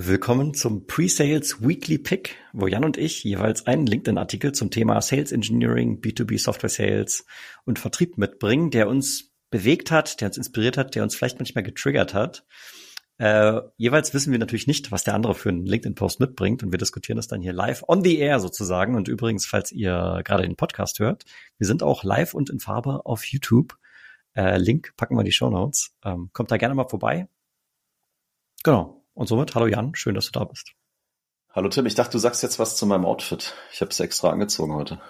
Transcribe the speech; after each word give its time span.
Willkommen 0.00 0.54
zum 0.54 0.86
Pre-Sales 0.86 1.60
Weekly 1.60 1.98
Pick, 1.98 2.36
wo 2.52 2.68
Jan 2.68 2.84
und 2.84 2.96
ich 2.96 3.24
jeweils 3.24 3.66
einen 3.66 3.84
LinkedIn-Artikel 3.84 4.52
zum 4.52 4.70
Thema 4.70 5.00
Sales 5.00 5.32
Engineering, 5.32 6.00
B2B 6.00 6.38
Software 6.38 6.70
Sales 6.70 7.26
und 7.64 7.80
Vertrieb 7.80 8.16
mitbringen, 8.16 8.70
der 8.70 8.86
uns 8.86 9.32
bewegt 9.50 9.90
hat, 9.90 10.20
der 10.20 10.28
uns 10.28 10.36
inspiriert 10.36 10.76
hat, 10.76 10.94
der 10.94 11.02
uns 11.02 11.16
vielleicht 11.16 11.40
manchmal 11.40 11.64
getriggert 11.64 12.14
hat. 12.14 12.46
Äh, 13.16 13.60
jeweils 13.76 14.14
wissen 14.14 14.30
wir 14.30 14.38
natürlich 14.38 14.68
nicht, 14.68 14.92
was 14.92 15.02
der 15.02 15.16
andere 15.16 15.34
für 15.34 15.48
einen 15.48 15.66
LinkedIn-Post 15.66 16.20
mitbringt 16.20 16.62
und 16.62 16.70
wir 16.70 16.78
diskutieren 16.78 17.16
das 17.16 17.26
dann 17.26 17.40
hier 17.40 17.52
live 17.52 17.82
on 17.88 18.04
the 18.04 18.18
air 18.18 18.38
sozusagen. 18.38 18.94
Und 18.94 19.08
übrigens, 19.08 19.46
falls 19.46 19.72
ihr 19.72 20.20
gerade 20.22 20.44
den 20.44 20.54
Podcast 20.54 21.00
hört, 21.00 21.24
wir 21.58 21.66
sind 21.66 21.82
auch 21.82 22.04
live 22.04 22.34
und 22.34 22.50
in 22.50 22.60
Farbe 22.60 23.04
auf 23.04 23.24
YouTube. 23.24 23.76
Äh, 24.36 24.58
Link 24.58 24.94
packen 24.96 25.16
wir 25.16 25.22
in 25.22 25.26
die 25.26 25.32
Show 25.32 25.50
Notes. 25.50 25.90
Ähm, 26.04 26.30
kommt 26.32 26.52
da 26.52 26.56
gerne 26.56 26.76
mal 26.76 26.88
vorbei. 26.88 27.26
Genau. 28.62 28.97
Und 29.18 29.26
somit, 29.26 29.56
hallo 29.56 29.66
Jan, 29.66 29.96
schön, 29.96 30.14
dass 30.14 30.26
du 30.26 30.38
da 30.38 30.44
bist. 30.44 30.74
Hallo 31.50 31.68
Tim, 31.68 31.86
ich 31.86 31.96
dachte, 31.96 32.12
du 32.12 32.18
sagst 32.18 32.40
jetzt 32.44 32.60
was 32.60 32.76
zu 32.76 32.86
meinem 32.86 33.04
Outfit. 33.04 33.52
Ich 33.72 33.80
habe 33.80 33.90
es 33.90 33.98
extra 33.98 34.30
angezogen 34.30 34.74
heute. 34.74 35.00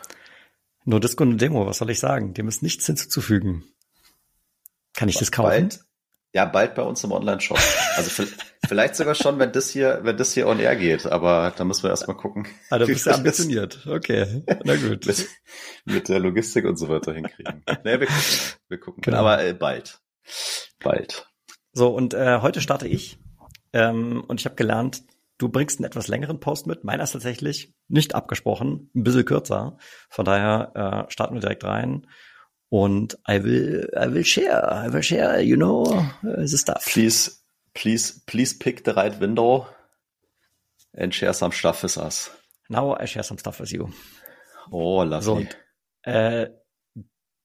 Nur 0.87 0.99
Disco 0.99 1.25
und 1.25 1.37
Demo, 1.37 1.67
was 1.67 1.77
soll 1.77 1.91
ich 1.91 2.01
sagen? 2.01 2.33
Dem 2.33 2.49
ist 2.49 2.63
nichts 2.63 2.87
hinzuzufügen. 2.87 3.65
Kann 4.95 5.11
ich 5.11 5.19
das 5.19 5.31
kaufen? 5.31 5.51
Bald, 5.51 5.81
ja, 6.33 6.47
bald 6.47 6.75
bei 6.75 6.85
uns 6.85 7.05
im 7.05 7.13
Online-Shop. 7.13 7.59
Also 7.97 8.25
vielleicht 8.67 8.97
sogar 8.97 9.15
schon, 9.15 9.39
wenn 9.39 9.53
das 9.53 9.69
hier, 9.69 10.01
wenn 10.05 10.17
das 10.17 10.33
hier 10.33 10.47
on 10.49 10.59
air 10.59 10.77
geht, 10.77 11.05
aber 11.05 11.53
da 11.55 11.65
müssen 11.65 11.83
wir 11.83 11.91
erstmal 11.91 12.17
gucken. 12.17 12.49
Ah, 12.71 12.79
da 12.79 12.87
bist 12.87 13.05
du 13.05 13.11
ambitioniert. 13.13 13.87
Okay, 13.87 14.43
na 14.65 14.77
gut. 14.77 15.05
mit, 15.07 15.29
mit, 15.85 16.09
der 16.09 16.19
Logistik 16.19 16.65
und 16.65 16.79
so 16.79 16.89
weiter 16.89 17.13
hinkriegen. 17.13 17.63
Nee, 17.85 18.01
wir 18.01 18.07
gucken. 18.07 18.23
Wir 18.69 18.81
gucken. 18.81 19.03
Genau. 19.03 19.19
Aber 19.19 19.45
äh, 19.45 19.53
bald. 19.53 20.01
Bald. 20.79 21.29
So, 21.75 21.95
und 21.95 22.15
äh, 22.15 22.41
heute 22.41 22.63
starte 22.63 22.89
ich 22.89 23.19
ähm, 23.73 24.25
und 24.27 24.41
ich 24.41 24.47
habe 24.47 24.57
gelernt, 24.57 25.03
du 25.39 25.49
bringst 25.49 25.79
einen 25.79 25.87
etwas 25.87 26.09
längeren 26.09 26.41
Post 26.41 26.67
mit. 26.67 26.85
Meiner 26.85 27.05
ist 27.05 27.13
tatsächlich 27.13 27.75
nicht 27.89 28.15
abgesprochen, 28.15 28.91
ein 28.95 29.05
bisschen 29.05 29.25
kürzer. 29.25 29.79
Von 30.09 30.25
daher 30.25 31.07
äh, 31.09 31.13
starten 31.13 31.35
wir 31.35 31.41
direkt 31.41 31.65
rein. 31.65 32.07
Und 32.71 33.19
I 33.27 33.43
will, 33.43 33.91
I 33.97 34.13
will 34.13 34.25
share, 34.25 34.85
I 34.87 34.93
will 34.93 35.03
share, 35.03 35.41
you 35.41 35.57
know, 35.57 35.85
uh, 36.23 36.45
the 36.45 36.59
stuff. 36.59 36.85
Please, 36.85 37.43
please, 37.73 38.21
please 38.27 38.57
pick 38.57 38.85
the 38.85 38.91
right 38.91 39.19
window 39.21 39.67
and 40.95 41.15
share 41.15 41.33
some 41.33 41.53
stuff 41.53 41.83
with 41.83 41.97
us. 41.97 42.31
Now 42.69 42.95
I 43.01 43.07
share 43.07 43.23
some 43.23 43.39
stuff 43.39 43.61
with 43.61 43.73
you. 43.73 43.89
Oh, 44.71 45.03
lovely. 45.03 45.23
So, 45.23 45.35
und, 45.37 45.57
äh, 46.03 46.51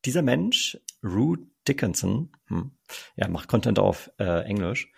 dieser 0.04 0.24
Mensch, 0.24 0.78
Rue 1.02 1.38
Dickinson, 1.66 2.32
hm, 2.48 2.72
ja, 3.16 3.30
macht 3.30 3.48
Content 3.48 3.80
auf 3.80 4.12
äh, 4.20 4.44
Englisch, 4.44 4.92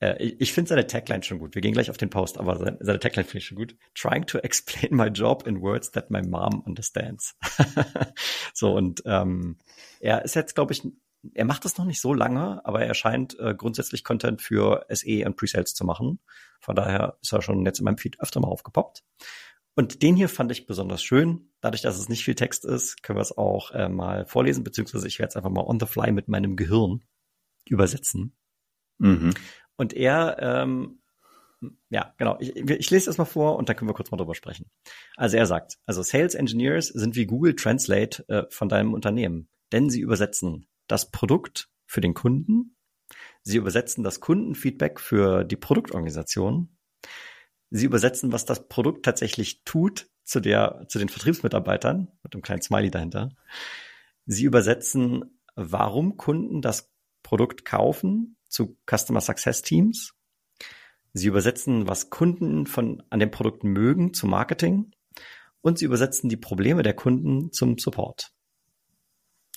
äh, 0.00 0.22
ich 0.22 0.52
finde 0.52 0.68
seine 0.68 0.86
Tagline 0.86 1.22
schon 1.22 1.38
gut. 1.38 1.54
Wir 1.54 1.62
gehen 1.62 1.72
gleich 1.72 1.90
auf 1.90 1.96
den 1.96 2.10
Post, 2.10 2.38
aber 2.38 2.58
seine, 2.58 2.78
seine 2.80 2.98
Tagline 2.98 3.24
finde 3.24 3.38
ich 3.38 3.46
schon 3.46 3.56
gut. 3.56 3.76
Trying 3.94 4.26
to 4.26 4.38
explain 4.38 4.94
my 4.94 5.06
job 5.06 5.46
in 5.46 5.60
words 5.60 5.90
that 5.92 6.10
my 6.10 6.22
mom 6.22 6.60
understands. 6.60 7.36
so, 8.54 8.74
und 8.74 9.02
ähm, 9.06 9.58
er 10.00 10.24
ist 10.24 10.34
jetzt, 10.34 10.54
glaube 10.54 10.72
ich, 10.72 10.82
er 11.34 11.44
macht 11.44 11.64
das 11.64 11.76
noch 11.76 11.84
nicht 11.84 12.00
so 12.00 12.14
lange, 12.14 12.64
aber 12.64 12.84
er 12.84 12.94
scheint 12.94 13.38
äh, 13.38 13.54
grundsätzlich 13.54 14.04
Content 14.04 14.42
für 14.42 14.86
SE 14.90 15.24
und 15.26 15.36
Presales 15.36 15.74
zu 15.74 15.84
machen. 15.84 16.20
Von 16.60 16.76
daher 16.76 17.18
ist 17.22 17.32
er 17.32 17.42
schon 17.42 17.64
jetzt 17.64 17.80
in 17.80 17.84
meinem 17.84 17.98
Feed 17.98 18.20
öfter 18.20 18.40
mal 18.40 18.48
aufgepoppt. 18.48 19.02
Und 19.74 20.02
den 20.02 20.16
hier 20.16 20.28
fand 20.28 20.50
ich 20.52 20.66
besonders 20.66 21.02
schön. 21.02 21.50
Dadurch, 21.60 21.82
dass 21.82 21.98
es 21.98 22.08
nicht 22.08 22.24
viel 22.24 22.34
Text 22.34 22.64
ist, 22.64 23.02
können 23.02 23.18
wir 23.18 23.22
es 23.22 23.36
auch 23.36 23.72
äh, 23.72 23.88
mal 23.88 24.24
vorlesen, 24.24 24.64
beziehungsweise 24.64 25.06
ich 25.06 25.18
werde 25.18 25.30
es 25.30 25.36
einfach 25.36 25.50
mal 25.50 25.64
on 25.66 25.80
the 25.80 25.86
fly 25.86 26.12
mit 26.12 26.28
meinem 26.28 26.56
Gehirn 26.56 27.04
übersetzen. 27.68 28.34
Mhm. 28.98 29.34
Und 29.76 29.92
er, 29.92 30.36
ähm, 30.40 31.00
ja, 31.90 32.14
genau, 32.18 32.36
ich, 32.40 32.56
ich 32.56 32.90
lese 32.90 33.06
das 33.06 33.18
mal 33.18 33.24
vor 33.24 33.56
und 33.56 33.68
dann 33.68 33.76
können 33.76 33.88
wir 33.88 33.94
kurz 33.94 34.10
mal 34.10 34.16
drüber 34.16 34.34
sprechen. 34.34 34.70
Also 35.16 35.36
er 35.36 35.46
sagt, 35.46 35.78
also 35.86 36.02
Sales 36.02 36.34
Engineers 36.34 36.88
sind 36.88 37.16
wie 37.16 37.26
Google 37.26 37.56
Translate 37.56 38.28
äh, 38.28 38.44
von 38.50 38.68
deinem 38.68 38.94
Unternehmen, 38.94 39.48
denn 39.72 39.90
sie 39.90 40.00
übersetzen 40.00 40.66
das 40.86 41.10
Produkt 41.10 41.68
für 41.86 42.00
den 42.00 42.14
Kunden, 42.14 42.76
sie 43.42 43.58
übersetzen 43.58 44.04
das 44.04 44.20
Kundenfeedback 44.20 45.00
für 45.00 45.44
die 45.44 45.56
Produktorganisation, 45.56 46.76
sie 47.70 47.86
übersetzen, 47.86 48.32
was 48.32 48.44
das 48.44 48.68
Produkt 48.68 49.04
tatsächlich 49.04 49.64
tut 49.64 50.08
zu 50.24 50.40
der, 50.40 50.86
zu 50.88 50.98
den 50.98 51.08
Vertriebsmitarbeitern 51.08 52.08
mit 52.22 52.34
einem 52.34 52.42
kleinen 52.42 52.62
Smiley 52.62 52.90
dahinter. 52.90 53.30
Sie 54.26 54.44
übersetzen, 54.44 55.40
warum 55.54 56.16
Kunden 56.16 56.62
das 56.62 56.92
Produkt 57.22 57.64
kaufen 57.64 58.35
zu 58.56 58.78
Customer 58.86 59.20
Success 59.20 59.60
Teams. 59.60 60.14
Sie 61.12 61.28
übersetzen, 61.28 61.86
was 61.86 62.10
Kunden 62.10 62.66
von, 62.66 63.02
an 63.10 63.20
dem 63.20 63.30
Produkt 63.30 63.64
mögen, 63.64 64.14
zu 64.14 64.26
Marketing. 64.26 64.92
Und 65.60 65.78
sie 65.78 65.84
übersetzen 65.84 66.28
die 66.28 66.36
Probleme 66.36 66.82
der 66.82 66.94
Kunden 66.94 67.52
zum 67.52 67.78
Support. 67.78 68.32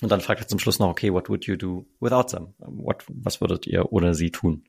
Und 0.02 0.12
dann 0.12 0.22
fragt 0.22 0.42
er 0.42 0.48
zum 0.48 0.60
Schluss 0.60 0.80
noch, 0.80 0.90
okay, 0.90 1.14
what 1.14 1.30
would 1.30 1.46
you 1.46 1.56
do 1.56 1.86
without 2.00 2.28
them? 2.28 2.54
What, 2.58 3.06
was 3.08 3.42
würdet 3.42 3.68
ihr 3.68 3.92
ohne 3.92 4.16
sie 4.16 4.32
tun? 4.32 4.66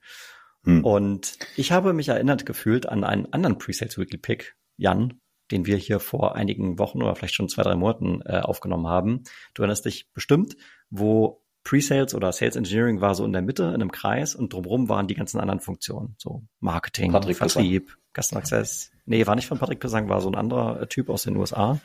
Hm. 0.64 0.84
Und 0.84 1.38
ich 1.56 1.72
habe 1.72 1.92
mich 1.92 2.08
erinnert 2.08 2.46
gefühlt 2.46 2.86
an 2.86 3.04
einen 3.04 3.32
anderen 3.32 3.58
Pre-Sales 3.58 3.98
Weekly 3.98 4.18
Pick, 4.18 4.56
Jan, 4.76 5.20
den 5.50 5.66
wir 5.66 5.76
hier 5.76 5.98
vor 5.98 6.36
einigen 6.36 6.78
Wochen 6.78 7.02
oder 7.02 7.14
vielleicht 7.16 7.34
schon 7.34 7.48
zwei, 7.48 7.62
drei 7.62 7.74
Monaten 7.74 8.20
äh, 8.22 8.40
aufgenommen 8.40 8.86
haben. 8.86 9.22
Du 9.54 9.62
erinnerst 9.62 9.86
dich 9.86 10.12
bestimmt, 10.12 10.56
wo 10.90 11.42
Pre-Sales 11.70 12.16
oder 12.16 12.32
Sales 12.32 12.56
Engineering 12.56 13.00
war 13.00 13.14
so 13.14 13.24
in 13.24 13.32
der 13.32 13.42
Mitte, 13.42 13.62
in 13.62 13.74
einem 13.74 13.92
Kreis 13.92 14.34
und 14.34 14.52
drumherum 14.52 14.88
waren 14.88 15.06
die 15.06 15.14
ganzen 15.14 15.38
anderen 15.38 15.60
Funktionen. 15.60 16.16
So 16.18 16.42
Marketing, 16.58 17.12
Patrick 17.12 17.36
Vertrieb, 17.36 17.86
Pissang. 18.12 18.40
Customer 18.40 18.40
Access. 18.40 18.90
Nee, 19.06 19.24
war 19.28 19.36
nicht 19.36 19.46
von 19.46 19.56
Patrick 19.56 19.78
Pissang, 19.78 20.08
war 20.08 20.20
so 20.20 20.28
ein 20.28 20.34
anderer 20.34 20.88
Typ 20.88 21.08
aus 21.08 21.22
den 21.22 21.36
USA. 21.36 21.78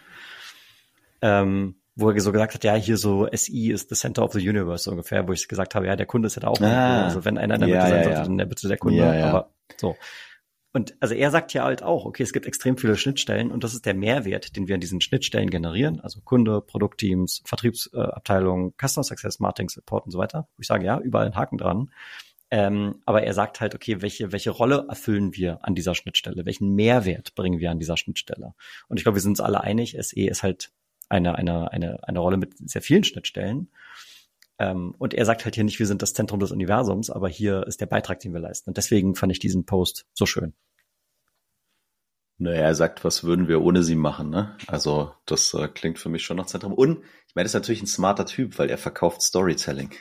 Ähm, 1.22 1.76
wo 1.96 2.10
er 2.10 2.20
so 2.20 2.32
gesagt 2.32 2.56
hat, 2.56 2.64
ja, 2.64 2.74
hier 2.74 2.98
so 2.98 3.28
SI 3.32 3.72
ist 3.72 3.90
the 3.90 3.96
center 3.96 4.24
of 4.24 4.34
the 4.34 4.50
universe 4.50 4.86
so 4.86 4.92
ungefähr, 4.92 5.28
wo 5.28 5.34
ich 5.34 5.48
gesagt 5.48 5.76
habe, 5.76 5.86
ja, 5.86 5.96
der 5.96 6.08
Kunde 6.08 6.26
ist 6.26 6.36
ja 6.36 6.42
da 6.42 6.48
auch. 6.48 6.60
Ah, 6.62 7.04
also 7.04 7.24
wenn 7.24 7.38
einer 7.38 7.54
in 7.54 7.60
der 7.60 7.70
Mitte 7.70 7.80
ja, 7.80 7.88
sein 7.88 8.04
sollte, 8.06 8.18
ja. 8.18 8.24
dann 8.24 8.38
der 8.40 8.46
bitte 8.46 8.68
der 8.68 8.78
Kunde. 8.78 8.98
Ja, 8.98 9.30
aber 9.30 9.52
so. 9.78 9.96
Und 10.76 10.94
also 11.00 11.16
er 11.16 11.32
sagt 11.32 11.54
ja 11.54 11.64
halt 11.64 11.84
auch, 11.84 12.04
okay, 12.04 12.22
es 12.22 12.34
gibt 12.34 12.46
extrem 12.46 12.78
viele 12.78 12.98
Schnittstellen 12.98 13.50
und 13.50 13.64
das 13.64 13.74
ist 13.74 13.86
der 13.86 13.94
Mehrwert, 13.94 14.58
den 14.58 14.68
wir 14.68 14.76
an 14.76 14.82
diesen 14.82 15.00
Schnittstellen 15.00 15.50
generieren, 15.50 16.02
also 16.02 16.20
Kunde, 16.20 16.60
Produktteams, 16.60 17.44
Vertriebsabteilung, 17.46 18.74
Customer 18.78 19.06
Success, 19.06 19.40
Marketing, 19.40 19.70
Support 19.70 20.04
und 20.04 20.12
so 20.12 20.18
weiter. 20.18 20.50
Ich 20.58 20.68
sage, 20.68 20.84
ja, 20.86 21.00
überall 21.00 21.28
ein 21.28 21.36
Haken 21.38 21.58
dran. 21.58 21.92
Ähm, 22.52 22.96
aber 23.06 23.24
er 23.24 23.34
sagt 23.34 23.62
halt, 23.62 23.74
okay, 23.74 24.02
welche, 24.02 24.34
welche 24.34 24.52
Rolle 24.52 24.86
erfüllen 24.90 25.34
wir 25.34 25.60
an 25.64 25.76
dieser 25.76 25.96
Schnittstelle? 25.96 26.46
Welchen 26.46 26.76
Mehrwert 26.76 27.36
bringen 27.36 27.62
wir 27.62 27.72
an 27.72 27.80
dieser 27.80 27.96
Schnittstelle? 27.96 28.54
Und 28.90 28.98
ich 28.98 29.06
glaube, 29.06 29.16
wir 29.16 29.22
sind 29.22 29.32
uns 29.32 29.40
alle 29.40 29.62
einig, 29.62 29.96
SE 29.98 30.20
ist 30.20 30.44
halt 30.44 30.72
eine, 31.08 31.36
eine, 31.36 31.72
eine, 31.72 32.06
eine 32.06 32.20
Rolle 32.20 32.36
mit 32.36 32.54
sehr 32.70 32.82
vielen 32.82 33.06
Schnittstellen. 33.06 33.70
Ähm, 34.58 34.96
und 34.98 35.14
er 35.14 35.26
sagt 35.26 35.44
halt 35.44 35.56
hier 35.56 35.64
nicht, 35.64 35.80
wir 35.80 35.88
sind 35.88 36.02
das 36.02 36.14
Zentrum 36.14 36.40
des 36.40 36.52
Universums, 36.52 37.10
aber 37.10 37.28
hier 37.28 37.68
ist 37.68 37.82
der 37.82 37.88
Beitrag, 37.88 38.20
den 38.20 38.34
wir 38.34 38.40
leisten. 38.40 38.70
Und 38.70 38.78
deswegen 38.78 39.16
fand 39.16 39.32
ich 39.32 39.40
diesen 39.40 39.66
Post 39.66 40.06
so 40.14 40.26
schön. 40.26 40.54
Naja, 42.38 42.62
er 42.62 42.76
sagt, 42.76 43.06
was 43.06 43.24
würden 43.24 43.48
wir 43.48 43.62
ohne 43.62 43.82
sie 43.82 43.96
machen, 43.96 44.30
ne? 44.30 44.58
Also, 44.68 45.14
das 45.26 45.54
äh, 45.54 45.70
klingt 45.70 46.00
für 46.00 46.10
mich 46.10 46.24
schon 46.24 46.36
nach 46.36 46.48
Zentrum. 46.48 46.74
Und 46.74 47.00
ich 47.28 47.36
meine, 47.36 47.46
das 47.46 47.52
ist 47.52 47.62
natürlich 47.62 47.82
ein 47.82 47.88
smarter 47.88 48.26
Typ, 48.26 48.60
weil 48.60 48.70
er 48.70 48.78
verkauft 48.78 49.22
Storytelling. 49.22 49.92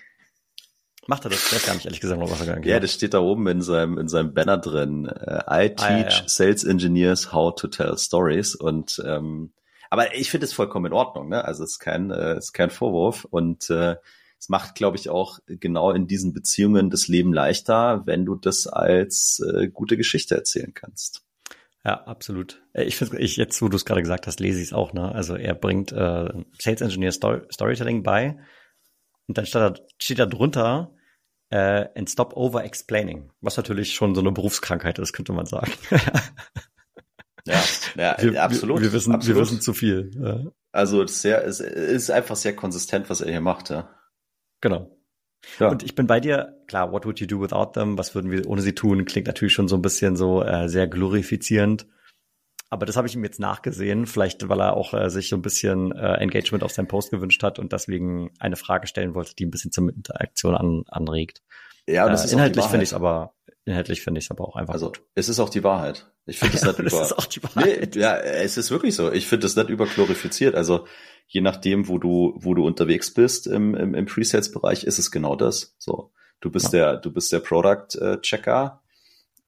Macht 1.06 1.24
er 1.24 1.30
das? 1.30 1.46
Ich 1.46 1.52
weiß 1.52 1.66
gar 1.66 1.74
nicht, 1.74 1.84
ehrlich 1.84 2.00
gesagt, 2.00 2.20
was 2.20 2.40
er 2.40 2.46
gar 2.46 2.56
nicht 2.56 2.66
Ja, 2.66 2.80
das 2.80 2.92
steht 2.92 3.14
da 3.14 3.20
oben 3.20 3.46
in 3.46 3.62
seinem, 3.62 3.98
in 3.98 4.08
seinem 4.08 4.34
Banner 4.34 4.58
drin. 4.58 5.06
Uh, 5.06 5.40
I 5.48 5.68
teach 5.68 5.82
ah, 5.82 5.98
ja, 5.98 6.08
ja. 6.08 6.22
Sales 6.26 6.64
Engineers 6.64 7.32
how 7.32 7.54
to 7.54 7.68
tell 7.68 7.96
stories. 7.98 8.54
Und 8.54 9.00
ähm, 9.04 9.52
aber 9.90 10.14
ich 10.16 10.30
finde 10.30 10.46
es 10.46 10.52
vollkommen 10.52 10.86
in 10.86 10.92
Ordnung, 10.92 11.28
ne? 11.28 11.44
Also 11.44 11.62
es 11.62 11.72
ist 11.72 11.78
kein, 11.78 12.10
äh, 12.10 12.38
ist 12.38 12.52
kein 12.52 12.70
Vorwurf. 12.70 13.26
Und 13.26 13.70
äh, 13.70 13.96
es 14.44 14.50
macht, 14.50 14.74
glaube 14.74 14.98
ich, 14.98 15.08
auch 15.08 15.38
genau 15.46 15.90
in 15.90 16.06
diesen 16.06 16.34
Beziehungen 16.34 16.90
das 16.90 17.08
Leben 17.08 17.32
leichter, 17.32 18.02
wenn 18.04 18.26
du 18.26 18.34
das 18.36 18.66
als 18.66 19.40
äh, 19.40 19.68
gute 19.68 19.96
Geschichte 19.96 20.34
erzählen 20.34 20.74
kannst. 20.74 21.24
Ja, 21.82 22.04
absolut. 22.04 22.62
Äh, 22.74 22.84
ich 22.84 22.96
finde, 22.96 23.18
ich 23.20 23.38
jetzt, 23.38 23.62
wo 23.62 23.70
du 23.70 23.76
es 23.76 23.86
gerade 23.86 24.02
gesagt 24.02 24.26
hast, 24.26 24.40
lese 24.40 24.60
ich 24.60 24.66
es 24.66 24.72
auch. 24.74 24.92
Ne? 24.92 25.10
Also 25.10 25.34
er 25.34 25.54
bringt 25.54 25.92
äh, 25.92 26.28
Sales 26.58 26.82
Engineer 26.82 27.12
Story 27.12 27.40
Storytelling 27.50 28.02
bei 28.02 28.36
und 29.28 29.38
dann 29.38 29.46
steht 29.46 29.62
da, 29.62 29.74
steht 29.96 30.18
da 30.18 30.26
drunter 30.26 30.92
äh, 31.48 31.86
and 31.94 32.10
stop 32.10 32.36
over 32.36 32.64
explaining, 32.64 33.30
was 33.40 33.56
natürlich 33.56 33.94
schon 33.94 34.14
so 34.14 34.20
eine 34.20 34.32
Berufskrankheit 34.32 34.98
ist, 34.98 35.14
könnte 35.14 35.32
man 35.32 35.46
sagen. 35.46 35.72
ja, 37.46 37.64
ja 37.96 38.16
wir, 38.20 38.42
absolut. 38.42 38.80
Wir, 38.80 38.88
wir 38.88 38.92
wissen, 38.92 39.14
absolut. 39.14 39.36
wir 39.36 39.42
wissen 39.42 39.62
zu 39.62 39.72
viel. 39.72 40.10
Ja. 40.22 40.52
Also 40.70 41.06
sehr, 41.06 41.46
es 41.46 41.60
ist 41.60 42.10
einfach 42.10 42.36
sehr 42.36 42.54
konsistent, 42.54 43.08
was 43.08 43.22
er 43.22 43.30
hier 43.30 43.40
macht. 43.40 43.70
Ja. 43.70 43.88
Genau. 44.64 44.90
Ja. 45.60 45.68
Und 45.68 45.82
ich 45.82 45.94
bin 45.94 46.06
bei 46.06 46.20
dir, 46.20 46.58
klar, 46.66 46.90
what 46.90 47.04
would 47.04 47.20
you 47.20 47.26
do 47.26 47.38
without 47.38 47.72
them? 47.74 47.98
Was 47.98 48.14
würden 48.14 48.30
wir 48.30 48.48
ohne 48.48 48.62
sie 48.62 48.74
tun? 48.74 49.04
Klingt 49.04 49.26
natürlich 49.26 49.52
schon 49.52 49.68
so 49.68 49.76
ein 49.76 49.82
bisschen 49.82 50.16
so 50.16 50.42
äh, 50.42 50.70
sehr 50.70 50.86
glorifizierend. 50.86 51.86
Aber 52.70 52.86
das 52.86 52.96
habe 52.96 53.06
ich 53.06 53.14
ihm 53.14 53.22
jetzt 53.24 53.38
nachgesehen, 53.38 54.06
vielleicht 54.06 54.48
weil 54.48 54.60
er 54.62 54.74
auch 54.74 54.94
äh, 54.94 55.10
sich 55.10 55.28
so 55.28 55.36
ein 55.36 55.42
bisschen 55.42 55.92
äh, 55.92 56.14
Engagement 56.14 56.64
auf 56.64 56.72
seinem 56.72 56.88
Post 56.88 57.10
gewünscht 57.10 57.42
hat 57.42 57.58
und 57.58 57.74
deswegen 57.74 58.30
eine 58.38 58.56
Frage 58.56 58.86
stellen 58.86 59.14
wollte, 59.14 59.34
die 59.34 59.44
ein 59.44 59.50
bisschen 59.50 59.70
zur 59.70 59.90
Interaktion 59.90 60.54
an, 60.54 60.84
anregt. 60.88 61.42
Ja, 61.86 62.08
das 62.08 62.22
äh, 62.22 62.24
ist 62.24 62.32
inhaltlich 62.32 62.64
finde 62.64 62.84
ich 62.84 62.88
es 62.88 62.94
aber 62.94 63.34
inhaltlich 63.66 64.00
finde 64.00 64.18
ich 64.18 64.24
es 64.24 64.30
aber 64.30 64.48
auch 64.48 64.56
einfach 64.56 64.72
also, 64.72 64.86
gut. 64.86 65.02
Es 65.14 65.28
ist 65.28 65.40
auch 65.40 65.50
die 65.50 65.62
Wahrheit. 65.62 66.10
Ich 66.24 66.38
finde 66.38 66.56
es 66.56 66.64
nicht 66.64 66.78
über. 66.78 66.86
Es 66.86 67.10
ist 67.10 67.18
auch 67.18 67.26
die 67.26 67.42
Wahrheit. 67.42 67.94
Nee, 67.94 68.00
ja, 68.00 68.16
es 68.16 68.56
ist 68.56 68.70
wirklich 68.70 68.94
so. 68.94 69.12
Ich 69.12 69.26
finde 69.26 69.46
es 69.46 69.56
nicht 69.56 69.68
überglorifiziert. 69.68 70.54
Also 70.54 70.86
je 71.26 71.40
nachdem, 71.40 71.88
wo 71.88 71.98
du, 71.98 72.34
wo 72.36 72.54
du 72.54 72.66
unterwegs 72.66 73.12
bist 73.12 73.46
im, 73.46 73.74
im, 73.74 73.94
im 73.94 74.06
Presales-Bereich, 74.06 74.84
ist 74.84 74.98
es 74.98 75.10
genau 75.10 75.36
das. 75.36 75.74
So, 75.78 76.12
du 76.40 76.50
bist 76.50 76.72
ja. 76.72 76.92
der, 76.92 76.96
du 76.98 77.12
bist 77.12 77.32
der 77.32 77.40
Product-Checker. 77.40 78.80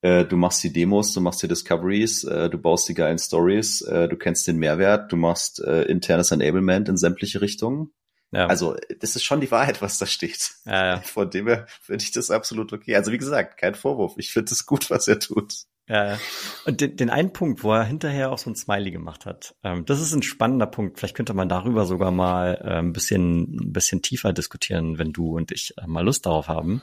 Äh, 0.03 0.25
du 0.25 0.37
machst 0.37 0.63
die 0.63 0.73
Demos, 0.73 1.13
du 1.15 1.21
machst 1.21 1.43
die 1.43 1.49
Discoveries, 1.49 2.25
äh, 2.25 2.51
du 2.51 2.59
baust 2.59 2.89
die 2.89 2.95
geilen 2.95 3.19
Stories, 3.19 3.81
äh, 3.83 4.09
du 4.09 4.17
kennst 4.17 4.47
den 4.47 4.59
Mehrwert, 4.59 5.11
du 5.11 5.17
machst 5.17 5.59
internes 5.59 6.31
Enablement 6.31 6.89
in 6.89 6.97
sämtliche 6.97 7.41
Richtungen. 7.41 7.93
Ja. 8.33 8.47
Also, 8.47 8.77
das 9.01 9.17
ist 9.17 9.25
schon 9.25 9.41
die 9.41 9.51
Wahrheit, 9.51 9.81
was 9.81 9.99
da 9.99 10.07
steht. 10.07 10.51
Ja, 10.65 10.87
ja. 10.87 11.01
Von 11.01 11.31
dem 11.31 11.47
her 11.47 11.67
finde 11.81 12.03
ich 12.03 12.11
das 12.11 12.31
absolut 12.31 12.73
okay. 12.73 12.97
Also, 12.97 13.13
wie 13.13 13.19
gesagt, 13.19 13.57
kein 13.57 13.75
Vorwurf. 13.75 14.15
Ich 14.17 14.33
finde 14.33 14.53
es 14.53 14.67
gut, 14.67 14.91
was 14.91 15.09
er 15.09 15.19
tut. 15.19 15.65
Ja. 15.89 16.19
Und 16.65 16.81
den, 16.81 16.97
den 16.97 17.11
einen 17.11 17.33
Punkt, 17.33 17.63
wo 17.63 17.73
er 17.73 17.85
hinterher 17.85 18.33
auch 18.33 18.39
so 18.39 18.51
ein 18.51 18.57
Smiley 18.57 18.91
gemacht 18.91 19.25
hat, 19.25 19.55
ähm, 19.63 19.85
das 19.85 20.01
ist 20.01 20.13
ein 20.13 20.23
spannender 20.23 20.67
Punkt. 20.67 20.99
Vielleicht 20.99 21.15
könnte 21.15 21.35
man 21.35 21.49
darüber 21.49 21.87
sogar 21.87 22.11
mal 22.11 22.61
äh, 22.61 22.79
ein 22.79 22.93
bisschen, 22.93 23.57
ein 23.69 23.73
bisschen 23.73 24.03
tiefer 24.03 24.33
diskutieren, 24.33 24.99
wenn 24.99 25.13
du 25.13 25.37
und 25.37 25.53
ich 25.53 25.75
äh, 25.79 25.87
mal 25.87 26.05
Lust 26.05 26.27
darauf 26.27 26.49
haben. 26.49 26.83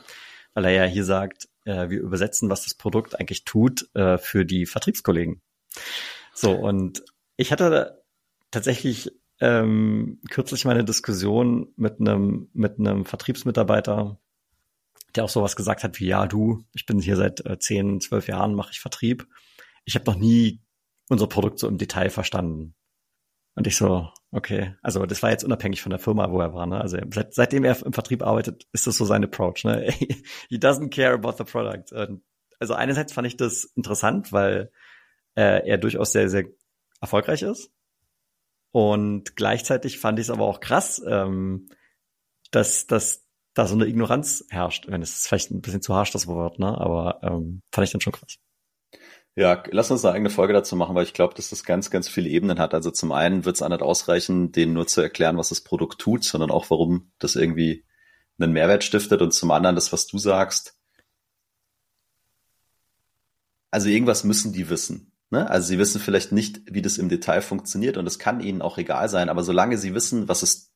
Weil 0.54 0.66
er 0.66 0.72
ja 0.72 0.84
hier 0.84 1.04
sagt, 1.04 1.48
äh, 1.64 1.90
wir 1.90 2.00
übersetzen, 2.00 2.48
was 2.48 2.64
das 2.64 2.74
Produkt 2.74 3.18
eigentlich 3.18 3.44
tut, 3.44 3.88
äh, 3.94 4.18
für 4.18 4.44
die 4.46 4.66
Vertriebskollegen. 4.66 5.42
So, 6.32 6.52
und 6.52 7.04
ich 7.36 7.52
hatte 7.52 8.02
tatsächlich 8.50 9.12
ähm, 9.40 10.20
kürzlich 10.30 10.64
meine 10.64 10.84
Diskussion 10.84 11.72
mit 11.76 12.00
einem 12.00 12.48
mit 12.52 12.78
einem 12.78 13.04
Vertriebsmitarbeiter, 13.04 14.18
der 15.14 15.24
auch 15.24 15.28
sowas 15.28 15.56
gesagt 15.56 15.84
hat 15.84 15.98
wie, 16.00 16.06
ja, 16.06 16.26
du, 16.26 16.64
ich 16.72 16.86
bin 16.86 16.98
hier 16.98 17.16
seit 17.16 17.44
äh, 17.46 17.58
zehn, 17.58 18.00
zwölf 18.00 18.28
Jahren, 18.28 18.54
mache 18.54 18.70
ich 18.72 18.80
Vertrieb. 18.80 19.26
Ich 19.84 19.94
habe 19.94 20.10
noch 20.10 20.16
nie 20.16 20.60
unser 21.08 21.26
Produkt 21.26 21.58
so 21.58 21.68
im 21.68 21.78
Detail 21.78 22.10
verstanden. 22.10 22.74
Und 23.54 23.66
ich 23.66 23.76
so, 23.76 24.08
okay, 24.32 24.74
also 24.82 25.06
das 25.06 25.22
war 25.22 25.30
jetzt 25.30 25.44
unabhängig 25.44 25.80
von 25.80 25.90
der 25.90 26.00
Firma, 26.00 26.30
wo 26.30 26.40
er 26.40 26.54
war. 26.54 26.66
Ne? 26.66 26.80
Also 26.80 26.98
seit, 27.10 27.34
seitdem 27.34 27.64
er 27.64 27.80
im 27.84 27.92
Vertrieb 27.92 28.22
arbeitet, 28.22 28.66
ist 28.72 28.86
das 28.86 28.96
so 28.96 29.04
sein 29.04 29.24
Approach. 29.24 29.64
Ne? 29.64 29.90
He 30.48 30.58
doesn't 30.58 30.90
care 30.90 31.14
about 31.14 31.34
the 31.38 31.44
product. 31.44 31.92
Und 31.92 32.24
also 32.58 32.74
einerseits 32.74 33.12
fand 33.12 33.26
ich 33.26 33.36
das 33.36 33.64
interessant, 33.76 34.32
weil 34.32 34.72
äh, 35.36 35.68
er 35.68 35.78
durchaus 35.78 36.12
sehr, 36.12 36.28
sehr 36.28 36.46
erfolgreich 37.00 37.42
ist. 37.42 37.70
Und 38.72 39.36
gleichzeitig 39.36 40.00
fand 40.00 40.18
ich 40.18 40.26
es 40.26 40.30
aber 40.30 40.44
auch 40.44 40.58
krass, 40.58 41.00
ähm, 41.06 41.68
dass, 42.50 42.88
dass 42.88 43.23
da 43.54 43.66
so 43.66 43.74
eine 43.74 43.86
Ignoranz 43.86 44.44
herrscht. 44.50 44.86
Wenn 44.88 45.02
es 45.02 45.26
vielleicht 45.26 45.50
ein 45.50 45.60
bisschen 45.60 45.82
zu 45.82 45.94
harsch 45.94 46.10
das 46.10 46.26
Wort, 46.26 46.58
ne? 46.58 46.76
Aber 46.78 47.20
ähm, 47.22 47.62
fand 47.72 47.86
ich 47.86 47.92
dann 47.92 48.00
schon 48.00 48.12
krass. 48.12 48.36
Ja, 49.36 49.62
lass 49.70 49.90
uns 49.90 50.04
eine 50.04 50.14
eigene 50.14 50.30
Folge 50.30 50.52
dazu 50.52 50.76
machen, 50.76 50.94
weil 50.94 51.04
ich 51.04 51.12
glaube, 51.12 51.34
dass 51.34 51.50
das 51.50 51.64
ganz, 51.64 51.90
ganz 51.90 52.08
viele 52.08 52.28
Ebenen 52.28 52.58
hat. 52.58 52.72
Also 52.72 52.90
zum 52.92 53.10
einen 53.10 53.44
wird 53.44 53.56
es 53.56 53.62
auch 53.62 53.68
nicht 53.68 53.82
ausreichen, 53.82 54.52
denen 54.52 54.74
nur 54.74 54.86
zu 54.86 55.00
erklären, 55.00 55.38
was 55.38 55.48
das 55.48 55.60
Produkt 55.62 56.00
tut, 56.00 56.22
sondern 56.22 56.52
auch, 56.52 56.70
warum 56.70 57.10
das 57.18 57.34
irgendwie 57.34 57.84
einen 58.38 58.52
Mehrwert 58.52 58.84
stiftet. 58.84 59.22
Und 59.22 59.32
zum 59.32 59.50
anderen 59.50 59.74
das, 59.74 59.92
was 59.92 60.06
du 60.06 60.18
sagst. 60.18 60.78
Also 63.72 63.88
irgendwas 63.88 64.22
müssen 64.22 64.52
die 64.52 64.70
wissen. 64.70 65.12
Ne? 65.30 65.50
Also 65.50 65.66
sie 65.66 65.78
wissen 65.78 66.00
vielleicht 66.00 66.30
nicht, 66.30 66.62
wie 66.72 66.82
das 66.82 66.96
im 66.96 67.08
Detail 67.08 67.40
funktioniert 67.40 67.96
und 67.96 68.06
es 68.06 68.20
kann 68.20 68.40
ihnen 68.40 68.62
auch 68.62 68.78
egal 68.78 69.08
sein, 69.08 69.28
aber 69.28 69.42
solange 69.42 69.78
sie 69.78 69.92
wissen, 69.92 70.28
was 70.28 70.44
es 70.44 70.73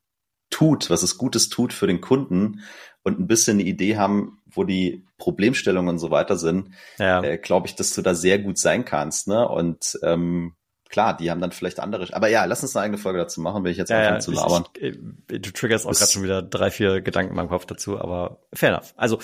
tut, 0.51 0.91
was 0.91 1.03
es 1.03 1.19
Gutes 1.19 1.49
tut 1.49 1.73
für 1.73 1.87
den 1.87 2.01
Kunden 2.01 2.63
und 3.03 3.19
ein 3.19 3.27
bisschen 3.27 3.59
eine 3.59 3.69
Idee 3.69 3.97
haben, 3.97 4.41
wo 4.47 4.65
die 4.65 5.07
Problemstellungen 5.19 5.91
und 5.91 5.99
so 5.99 6.11
weiter 6.11 6.37
sind, 6.37 6.71
ja. 6.99 7.23
äh, 7.23 7.39
glaube 7.39 7.67
ich, 7.67 7.75
dass 7.75 7.95
du 7.95 8.03
da 8.03 8.15
sehr 8.15 8.39
gut 8.39 8.59
sein 8.59 8.85
kannst. 8.85 9.29
Ne? 9.29 9.49
Und 9.49 9.99
ähm, 10.03 10.55
klar, 10.89 11.17
die 11.17 11.31
haben 11.31 11.41
dann 11.41 11.53
vielleicht 11.53 11.81
andere. 11.81 12.15
Aber 12.15 12.29
ja, 12.29 12.45
lass 12.45 12.63
uns 12.63 12.75
eine 12.77 12.85
eigene 12.85 12.99
Folge 12.99 13.19
dazu 13.19 13.41
machen, 13.41 13.65
wenn 13.65 13.73
ich 13.73 13.79
jetzt 13.79 13.91
ja, 13.91 13.99
anfange 13.99 14.17
ja, 14.17 14.21
zu 14.21 14.33
labern. 14.33 14.65
Ich, 14.79 14.99
ich, 15.31 15.43
du 15.43 15.53
triggerst 15.53 15.87
auch 15.87 15.93
gerade 15.93 16.11
schon 16.11 16.23
wieder 16.23 16.43
drei, 16.43 16.71
vier 16.71 17.01
Gedanken 17.01 17.31
in 17.31 17.37
meinem 17.37 17.49
Kopf 17.49 17.67
dazu, 17.67 17.99
aber 18.01 18.41
fair 18.53 18.71
enough. 18.71 18.95
Also 18.97 19.19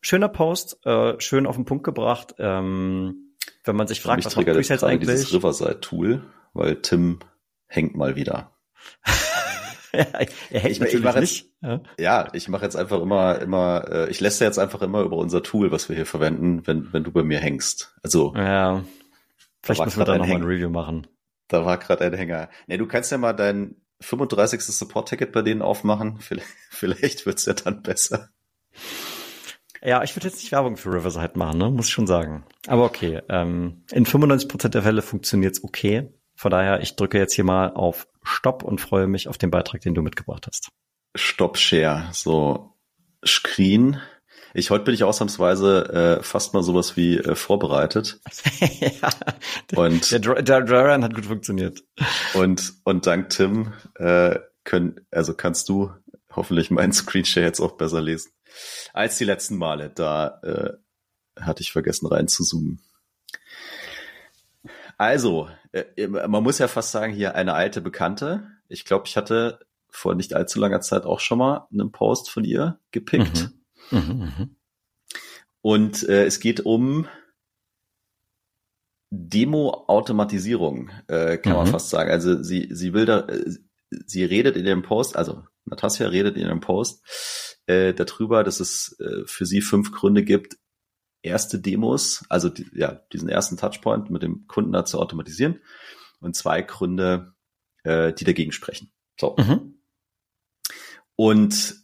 schöner 0.00 0.28
Post, 0.28 0.84
äh, 0.84 1.20
schön 1.20 1.46
auf 1.46 1.56
den 1.56 1.64
Punkt 1.64 1.84
gebracht. 1.84 2.34
Ähm, 2.38 3.34
wenn 3.64 3.76
man 3.76 3.86
sich 3.86 4.00
fragt, 4.00 4.24
was 4.24 4.36
macht 4.36 4.46
Presales 4.46 4.84
eigentlich? 4.84 5.08
Dieses 5.08 5.32
Riverside-Tool, 5.32 6.24
weil 6.52 6.76
Tim 6.76 7.20
hängt 7.66 7.96
mal 7.96 8.16
wieder. 8.16 8.52
er 9.92 10.60
hängt 10.60 10.72
ich, 10.72 10.80
natürlich 10.80 11.04
ich 11.04 11.14
nicht. 11.16 11.50
ja, 11.60 11.80
ja 11.98 12.28
ich 12.32 12.48
mache 12.48 12.64
jetzt 12.64 12.76
einfach 12.76 13.00
immer, 13.00 13.40
immer, 13.40 13.84
äh, 13.90 14.10
ich 14.10 14.20
lässt 14.20 14.40
jetzt 14.40 14.58
einfach 14.58 14.82
immer 14.82 15.02
über 15.02 15.16
unser 15.16 15.42
Tool, 15.42 15.70
was 15.70 15.88
wir 15.88 15.96
hier 15.96 16.06
verwenden, 16.06 16.66
wenn, 16.66 16.92
wenn 16.92 17.04
du 17.04 17.12
bei 17.12 17.22
mir 17.22 17.38
hängst. 17.38 17.94
Also. 18.02 18.34
Ja. 18.34 18.84
Vielleicht 19.62 19.84
müssen 19.84 20.00
wir 20.00 20.04
da 20.04 20.18
nochmal 20.18 20.36
ein 20.36 20.44
Review 20.44 20.70
machen. 20.70 21.06
Da 21.48 21.64
war 21.64 21.78
gerade 21.78 22.04
ein 22.04 22.14
Hänger. 22.14 22.48
Nee, 22.66 22.78
du 22.78 22.86
kannst 22.86 23.12
ja 23.12 23.18
mal 23.18 23.34
dein 23.34 23.76
35. 24.00 24.62
Support-Ticket 24.62 25.32
bei 25.32 25.42
denen 25.42 25.62
aufmachen. 25.62 26.16
Vielleicht, 26.20 26.46
vielleicht 26.70 27.26
wird's 27.26 27.46
ja 27.46 27.52
dann 27.52 27.82
besser. 27.82 28.30
Ja, 29.84 30.02
ich 30.02 30.14
würde 30.16 30.28
jetzt 30.28 30.36
nicht 30.38 30.52
Werbung 30.52 30.76
für 30.76 30.92
Riverside 30.92 31.36
machen, 31.38 31.58
ne? 31.58 31.70
muss 31.70 31.88
ich 31.88 31.92
schon 31.92 32.06
sagen. 32.06 32.44
Aber 32.68 32.84
okay, 32.84 33.20
ähm, 33.28 33.84
in 33.90 34.06
95% 34.06 34.68
der 34.68 34.82
Fälle 34.82 35.02
funktioniert's 35.02 35.64
okay. 35.64 36.08
Von 36.42 36.50
daher, 36.50 36.80
ich 36.80 36.96
drücke 36.96 37.18
jetzt 37.18 37.34
hier 37.34 37.44
mal 37.44 37.72
auf 37.72 38.08
Stopp 38.24 38.64
und 38.64 38.80
freue 38.80 39.06
mich 39.06 39.28
auf 39.28 39.38
den 39.38 39.52
Beitrag, 39.52 39.80
den 39.82 39.94
du 39.94 40.02
mitgebracht 40.02 40.48
hast. 40.48 40.70
Stop 41.14 41.56
Share, 41.56 42.08
so 42.10 42.74
Screen. 43.24 44.00
Ich 44.52 44.70
heute 44.70 44.82
bin 44.82 44.92
ich 44.92 45.04
ausnahmsweise 45.04 46.18
äh, 46.18 46.22
fast 46.24 46.52
mal 46.52 46.64
sowas 46.64 46.96
wie 46.96 47.16
äh, 47.16 47.36
vorbereitet. 47.36 48.18
ja, 48.80 49.10
und 49.76 50.10
der, 50.10 50.42
der 50.42 50.62
Drawrun 50.62 51.04
hat 51.04 51.14
gut 51.14 51.26
funktioniert. 51.26 51.84
Und 52.34 52.72
und 52.82 53.06
dank 53.06 53.28
Tim 53.28 53.72
äh, 53.94 54.40
können 54.64 55.06
also 55.12 55.34
kannst 55.34 55.68
du 55.68 55.92
hoffentlich 56.34 56.72
meinen 56.72 56.92
Screenshare 56.92 57.46
jetzt 57.46 57.60
auch 57.60 57.76
besser 57.76 58.00
lesen 58.00 58.32
als 58.92 59.16
die 59.16 59.24
letzten 59.26 59.58
Male. 59.58 59.90
Da 59.90 60.40
äh, 60.42 60.72
hatte 61.40 61.62
ich 61.62 61.70
vergessen 61.70 62.08
rein 62.08 62.26
zu 62.26 62.42
zoomen. 62.42 62.80
Also, 65.02 65.48
äh, 65.72 66.06
man 66.06 66.44
muss 66.44 66.58
ja 66.58 66.68
fast 66.68 66.92
sagen, 66.92 67.12
hier 67.12 67.34
eine 67.34 67.54
alte 67.54 67.80
Bekannte. 67.80 68.46
Ich 68.68 68.84
glaube, 68.84 69.08
ich 69.08 69.16
hatte 69.16 69.58
vor 69.88 70.14
nicht 70.14 70.32
allzu 70.34 70.60
langer 70.60 70.80
Zeit 70.80 71.06
auch 71.06 71.18
schon 71.18 71.38
mal 71.38 71.66
einen 71.72 71.90
Post 71.90 72.30
von 72.30 72.44
ihr 72.44 72.78
gepickt. 72.92 73.50
Mhm. 73.90 73.98
Mhm, 73.98 74.20
mh. 74.20 74.48
Und 75.60 76.08
äh, 76.08 76.24
es 76.24 76.38
geht 76.38 76.60
um 76.60 77.08
Demo-Automatisierung, 79.10 80.90
äh, 81.08 81.36
kann 81.36 81.54
mhm. 81.54 81.58
man 81.58 81.66
fast 81.66 81.90
sagen. 81.90 82.12
Also 82.12 82.40
sie, 82.40 82.68
sie 82.70 82.94
will 82.94 83.04
da, 83.04 83.26
äh, 83.26 83.50
sie 84.06 84.22
redet 84.22 84.56
in 84.56 84.66
ihrem 84.66 84.82
Post, 84.82 85.16
also 85.16 85.42
Natasja 85.64 86.06
redet 86.06 86.36
in 86.36 86.42
ihrem 86.42 86.60
Post 86.60 87.58
äh, 87.66 87.92
darüber, 87.92 88.44
dass 88.44 88.60
es 88.60 88.96
äh, 89.00 89.26
für 89.26 89.46
sie 89.46 89.62
fünf 89.62 89.90
Gründe 89.90 90.22
gibt, 90.22 90.58
erste 91.22 91.58
Demos, 91.58 92.24
also 92.28 92.48
die, 92.48 92.68
ja, 92.74 93.00
diesen 93.12 93.28
ersten 93.28 93.56
Touchpoint 93.56 94.10
mit 94.10 94.22
dem 94.22 94.46
Kunden 94.46 94.72
da 94.72 94.84
zu 94.84 94.98
automatisieren 94.98 95.60
und 96.20 96.36
zwei 96.36 96.62
Gründe, 96.62 97.34
äh, 97.84 98.12
die 98.12 98.24
dagegen 98.24 98.52
sprechen. 98.52 98.90
So. 99.18 99.36
Mhm. 99.38 99.78
Und 101.16 101.76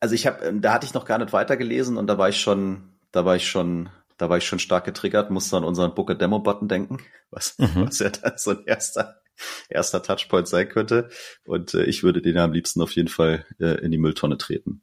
also 0.00 0.14
ich 0.14 0.26
habe, 0.26 0.52
da 0.60 0.72
hatte 0.72 0.86
ich 0.86 0.94
noch 0.94 1.04
gar 1.04 1.18
nicht 1.18 1.32
weitergelesen 1.32 1.96
und 1.96 2.06
da 2.06 2.18
war 2.18 2.28
ich 2.28 2.40
schon, 2.40 2.90
da 3.12 3.24
war 3.24 3.36
ich 3.36 3.48
schon, 3.48 3.90
da 4.16 4.28
war 4.28 4.38
ich 4.38 4.46
schon 4.46 4.58
stark 4.58 4.84
getriggert, 4.84 5.30
musste 5.30 5.56
an 5.56 5.64
unseren 5.64 5.94
Booker 5.94 6.14
Demo 6.14 6.38
Button 6.38 6.68
denken, 6.68 6.98
was, 7.30 7.58
mhm. 7.58 7.86
was 7.86 7.98
ja 7.98 8.10
dann 8.10 8.34
so 8.36 8.52
ein 8.52 8.64
erster 8.64 9.22
erster 9.68 10.02
Touchpoint 10.02 10.48
sein 10.48 10.68
könnte. 10.68 11.08
Und 11.44 11.74
äh, 11.74 11.84
ich 11.84 12.02
würde 12.02 12.22
den 12.22 12.38
am 12.38 12.52
liebsten 12.52 12.82
auf 12.82 12.92
jeden 12.92 13.08
Fall 13.08 13.46
äh, 13.58 13.80
in 13.82 13.90
die 13.90 13.98
Mülltonne 13.98 14.38
treten. 14.38 14.82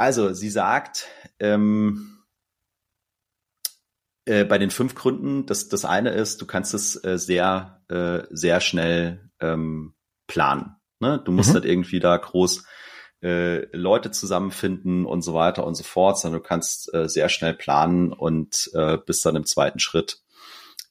Also, 0.00 0.32
sie 0.32 0.48
sagt, 0.48 1.08
ähm, 1.40 2.24
äh, 4.24 4.46
bei 4.46 4.56
den 4.56 4.70
fünf 4.70 4.94
Gründen, 4.94 5.44
das, 5.44 5.68
das 5.68 5.84
eine 5.84 6.08
ist, 6.12 6.40
du 6.40 6.46
kannst 6.46 6.72
es 6.72 7.04
äh, 7.04 7.18
sehr, 7.18 7.82
äh, 7.88 8.22
sehr 8.30 8.62
schnell 8.62 9.30
ähm, 9.40 9.92
planen. 10.26 10.76
Ne? 11.00 11.20
Du 11.22 11.32
musst 11.32 11.50
mhm. 11.50 11.54
halt 11.56 11.64
irgendwie 11.66 12.00
da 12.00 12.16
groß 12.16 12.64
äh, 13.22 13.66
Leute 13.76 14.10
zusammenfinden 14.10 15.04
und 15.04 15.20
so 15.20 15.34
weiter 15.34 15.66
und 15.66 15.74
so 15.74 15.84
fort, 15.84 16.18
sondern 16.18 16.40
du 16.40 16.48
kannst 16.48 16.94
äh, 16.94 17.06
sehr 17.06 17.28
schnell 17.28 17.52
planen 17.52 18.10
und 18.10 18.70
äh, 18.72 18.96
bist 18.96 19.26
dann 19.26 19.36
im 19.36 19.44
zweiten 19.44 19.80
Schritt 19.80 20.22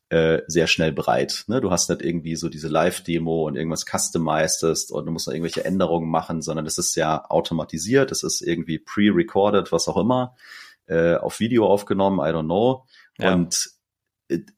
äh, 0.10 0.42
sehr 0.48 0.68
schnell 0.68 0.92
bereit. 0.92 1.44
Ne? 1.48 1.62
Du 1.62 1.72
hast 1.72 1.89
nicht 1.89 2.01
irgendwie 2.01 2.36
so 2.36 2.50
diese 2.50 2.68
Live-Demo 2.68 3.48
und 3.48 3.56
irgendwas 3.56 3.86
customized 3.86 4.92
und 4.92 5.06
du 5.06 5.12
musst 5.12 5.28
noch 5.28 5.34
irgendwelche 5.34 5.66
Änderungen 5.66 6.10
machen, 6.10 6.42
sondern 6.42 6.66
es 6.66 6.78
ist 6.78 6.96
ja 6.96 7.25
automatisiert, 7.30 8.12
es 8.12 8.24
ist 8.24 8.42
irgendwie 8.42 8.80
pre-recorded, 8.80 9.72
was 9.72 9.88
auch 9.88 9.98
immer, 9.98 10.36
äh, 10.88 11.16
auf 11.16 11.39
Video 11.39 11.68
aufgenommen, 11.68 12.20
I 12.20 12.34
don't 12.34 12.46
know. 12.46 12.86
Ja. 13.20 13.34
Und 13.34 13.70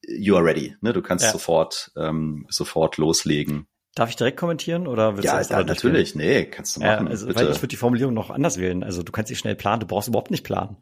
you 0.08 0.36
are 0.36 0.46
ready. 0.46 0.76
Ne? 0.82 0.94
Du 0.94 1.02
kannst 1.02 1.26
ja. 1.26 1.32
sofort, 1.32 1.92
ähm, 1.96 2.46
sofort 2.50 2.98
loslegen 2.98 3.68
Darf 3.94 4.10
ich 4.10 4.16
direkt 4.16 4.38
kommentieren 4.38 4.88
oder 4.88 5.18
willst 5.18 5.26
ja, 5.26 5.34
du 5.34 5.40
das 5.40 5.50
Ja, 5.50 5.64
natürlich. 5.64 6.16
Nee, 6.16 6.46
kannst 6.46 6.78
du 6.78 6.80
machen. 6.80 7.06
Ja, 7.06 7.12
also, 7.12 7.28
bitte. 7.28 7.40
weil 7.40 7.52
ich 7.52 7.58
würde 7.58 7.68
die 7.68 7.76
Formulierung 7.76 8.14
noch 8.14 8.30
anders 8.30 8.58
wählen. 8.58 8.84
Also 8.84 9.04
du 9.04 9.12
kannst 9.12 9.30
dich 9.30 9.40
schnell 9.40 9.56
planen, 9.56 9.82
du 9.82 9.86
brauchst 9.86 10.08
überhaupt 10.08 10.32
nicht 10.32 10.46
planen. 10.46 10.78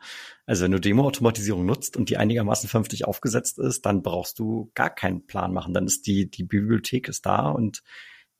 Also 0.46 0.64
wenn 0.64 0.72
du 0.72 0.80
Demo-Automatisierung 0.80 1.66
nutzt 1.66 1.98
und 1.98 2.10
die 2.10 2.18
einigermaßen 2.18 2.70
vernünftig 2.70 3.06
aufgesetzt 3.06 3.58
ist, 3.58 3.86
dann 3.88 4.04
brauchst 4.04 4.38
du 4.38 4.72
gar 4.76 4.92
keinen 4.92 5.26
Plan 5.26 5.54
machen. 5.54 5.74
Dann 5.74 5.88
ist 5.88 6.06
die, 6.06 6.30
die 6.30 6.44
Bibliothek 6.44 7.08
ist 7.08 7.26
da 7.26 7.50
und 7.50 7.82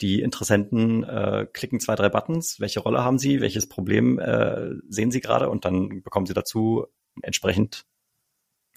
die 0.02 0.22
Interessenten 0.22 1.04
äh, 1.04 1.48
klicken 1.52 1.80
zwei, 1.80 1.96
drei 1.96 2.10
Buttons. 2.10 2.60
Welche 2.60 2.80
Rolle 2.80 3.04
haben 3.04 3.18
sie? 3.18 3.42
Welches 3.42 3.68
Problem 3.68 4.20
äh, 4.20 4.70
sehen 4.88 5.10
sie 5.10 5.20
gerade? 5.20 5.50
Und 5.50 5.66
dann 5.66 6.04
bekommen 6.04 6.28
sie 6.28 6.34
dazu 6.34 6.86
entsprechend 7.24 7.86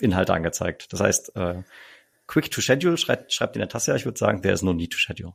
Inhalte 0.01 0.33
angezeigt. 0.33 0.93
Das 0.93 1.01
heißt, 1.01 1.37
äh, 1.37 1.63
Quick 2.27 2.51
to 2.51 2.61
Schedule 2.61 2.97
schreibt, 2.97 3.33
schreibt 3.33 3.57
in 3.57 3.61
der 3.61 3.69
Tasse, 3.69 3.95
ich 3.95 4.05
würde 4.05 4.19
sagen, 4.19 4.43
there 4.43 4.55
is 4.55 4.63
no 4.63 4.73
need 4.73 4.91
to 4.91 4.99
schedule. 4.99 5.35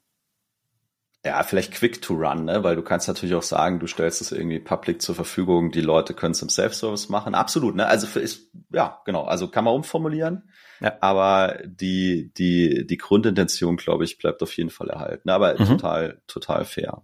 Ja, 1.28 1.44
vielleicht 1.44 1.74
quick 1.74 2.02
to 2.02 2.14
run, 2.14 2.46
ne? 2.46 2.64
weil 2.64 2.78
du 2.78 2.82
kannst 2.82 3.10
natürlich 3.10 3.36
auch 3.36 3.44
sagen, 3.44 3.80
du 3.80 3.88
stellst 3.88 4.22
es 4.22 4.32
irgendwie 4.32 4.62
public 4.62 5.02
zur 5.02 5.14
Verfügung, 5.14 5.72
die 5.72 5.82
Leute 5.82 6.14
können 6.14 6.32
es 6.32 6.42
im 6.42 6.48
Self-Service 6.48 7.10
machen. 7.10 7.36
Absolut, 7.36 7.76
ne? 7.76 7.86
Also 7.86 8.08
für 8.08 8.22
ist, 8.22 8.50
ja, 8.72 9.02
genau, 9.04 9.26
also 9.26 9.50
kann 9.50 9.66
man 9.66 9.74
umformulieren. 9.74 10.50
Ja. 10.80 10.96
Aber 11.02 11.60
die, 11.66 12.32
die, 12.38 12.88
die 12.88 12.98
Grundintention, 12.98 13.76
glaube 13.76 14.06
ich, 14.06 14.18
bleibt 14.18 14.42
auf 14.42 14.56
jeden 14.56 14.70
Fall 14.70 14.90
erhalten. 14.90 15.30
Aber 15.30 15.60
mhm. 15.60 15.66
total, 15.66 16.22
total 16.28 16.64
fair. 16.64 17.02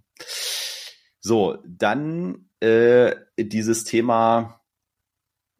So, 1.19 1.57
dann 1.67 2.45
äh, 2.61 3.17
dieses 3.37 3.83
Thema, 3.83 4.61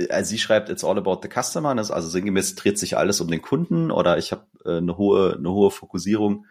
also 0.10 0.30
sie 0.30 0.40
schreibt, 0.40 0.70
it's 0.70 0.86
all 0.86 0.98
about 0.98 1.20
the 1.22 1.28
customer, 1.28 1.76
das, 1.76 1.92
also 1.92 2.08
sinngemäß 2.08 2.56
dreht 2.56 2.80
sich 2.80 2.96
alles 2.96 3.20
um 3.20 3.28
den 3.28 3.42
Kunden 3.42 3.92
oder 3.92 4.18
ich 4.18 4.32
habe 4.32 4.48
äh, 4.64 4.78
eine 4.78 4.96
hohe, 4.96 5.36
eine 5.38 5.52
hohe 5.52 5.70
Fokussierung 5.70 6.46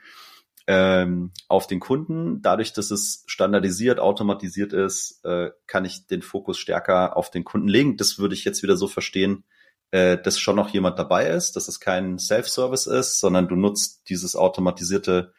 ähm, 0.67 1.33
auf 1.49 1.67
den 1.67 1.81
Kunden. 1.81 2.41
Dadurch, 2.43 2.73
dass 2.73 2.91
es 2.91 3.25
standardisiert, 3.27 3.99
automatisiert 3.99 4.73
ist, 4.73 5.25
äh, 5.25 5.51
kann 5.67 5.85
ich 5.85 6.07
den 6.07 6.23
Fokus 6.23 6.59
stärker 6.59 7.17
auf 7.17 7.31
den 7.31 7.45
Kunden 7.45 7.69
legen. 7.69 7.97
Das 7.97 8.19
würde 8.19 8.35
ich 8.35 8.45
jetzt 8.45 8.63
wieder 8.63 8.77
so 8.77 8.87
verstehen, 8.87 9.45
äh, 9.91 10.19
dass 10.19 10.39
schon 10.39 10.57
noch 10.57 10.71
jemand 10.71 10.99
dabei 10.99 11.29
ist, 11.29 11.57
dass 11.57 11.69
es 11.69 11.81
kein 11.81 12.19
Self-Service 12.19 12.87
ist, 12.87 13.21
sondern 13.21 13.49
du 13.49 13.57
nutzt 13.57 14.09
dieses 14.09 14.37
automatisierte 14.37 15.33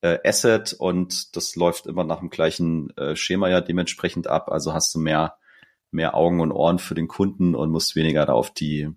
äh, 0.00 0.18
Asset 0.24 0.72
und 0.72 1.36
das 1.36 1.54
läuft 1.54 1.86
immer 1.86 2.04
nach 2.04 2.20
dem 2.20 2.30
gleichen 2.30 2.90
äh, 2.96 3.14
Schema 3.14 3.48
ja 3.48 3.60
dementsprechend 3.60 4.26
ab. 4.26 4.50
Also 4.50 4.72
hast 4.72 4.94
du 4.94 4.98
mehr, 4.98 5.36
mehr 5.90 6.14
Augen 6.14 6.40
und 6.40 6.52
Ohren 6.52 6.78
für 6.78 6.94
den 6.94 7.08
Kunden 7.08 7.54
und 7.54 7.70
musst 7.70 7.94
weniger 7.94 8.26
da 8.26 8.32
auf 8.32 8.52
die, 8.52 8.88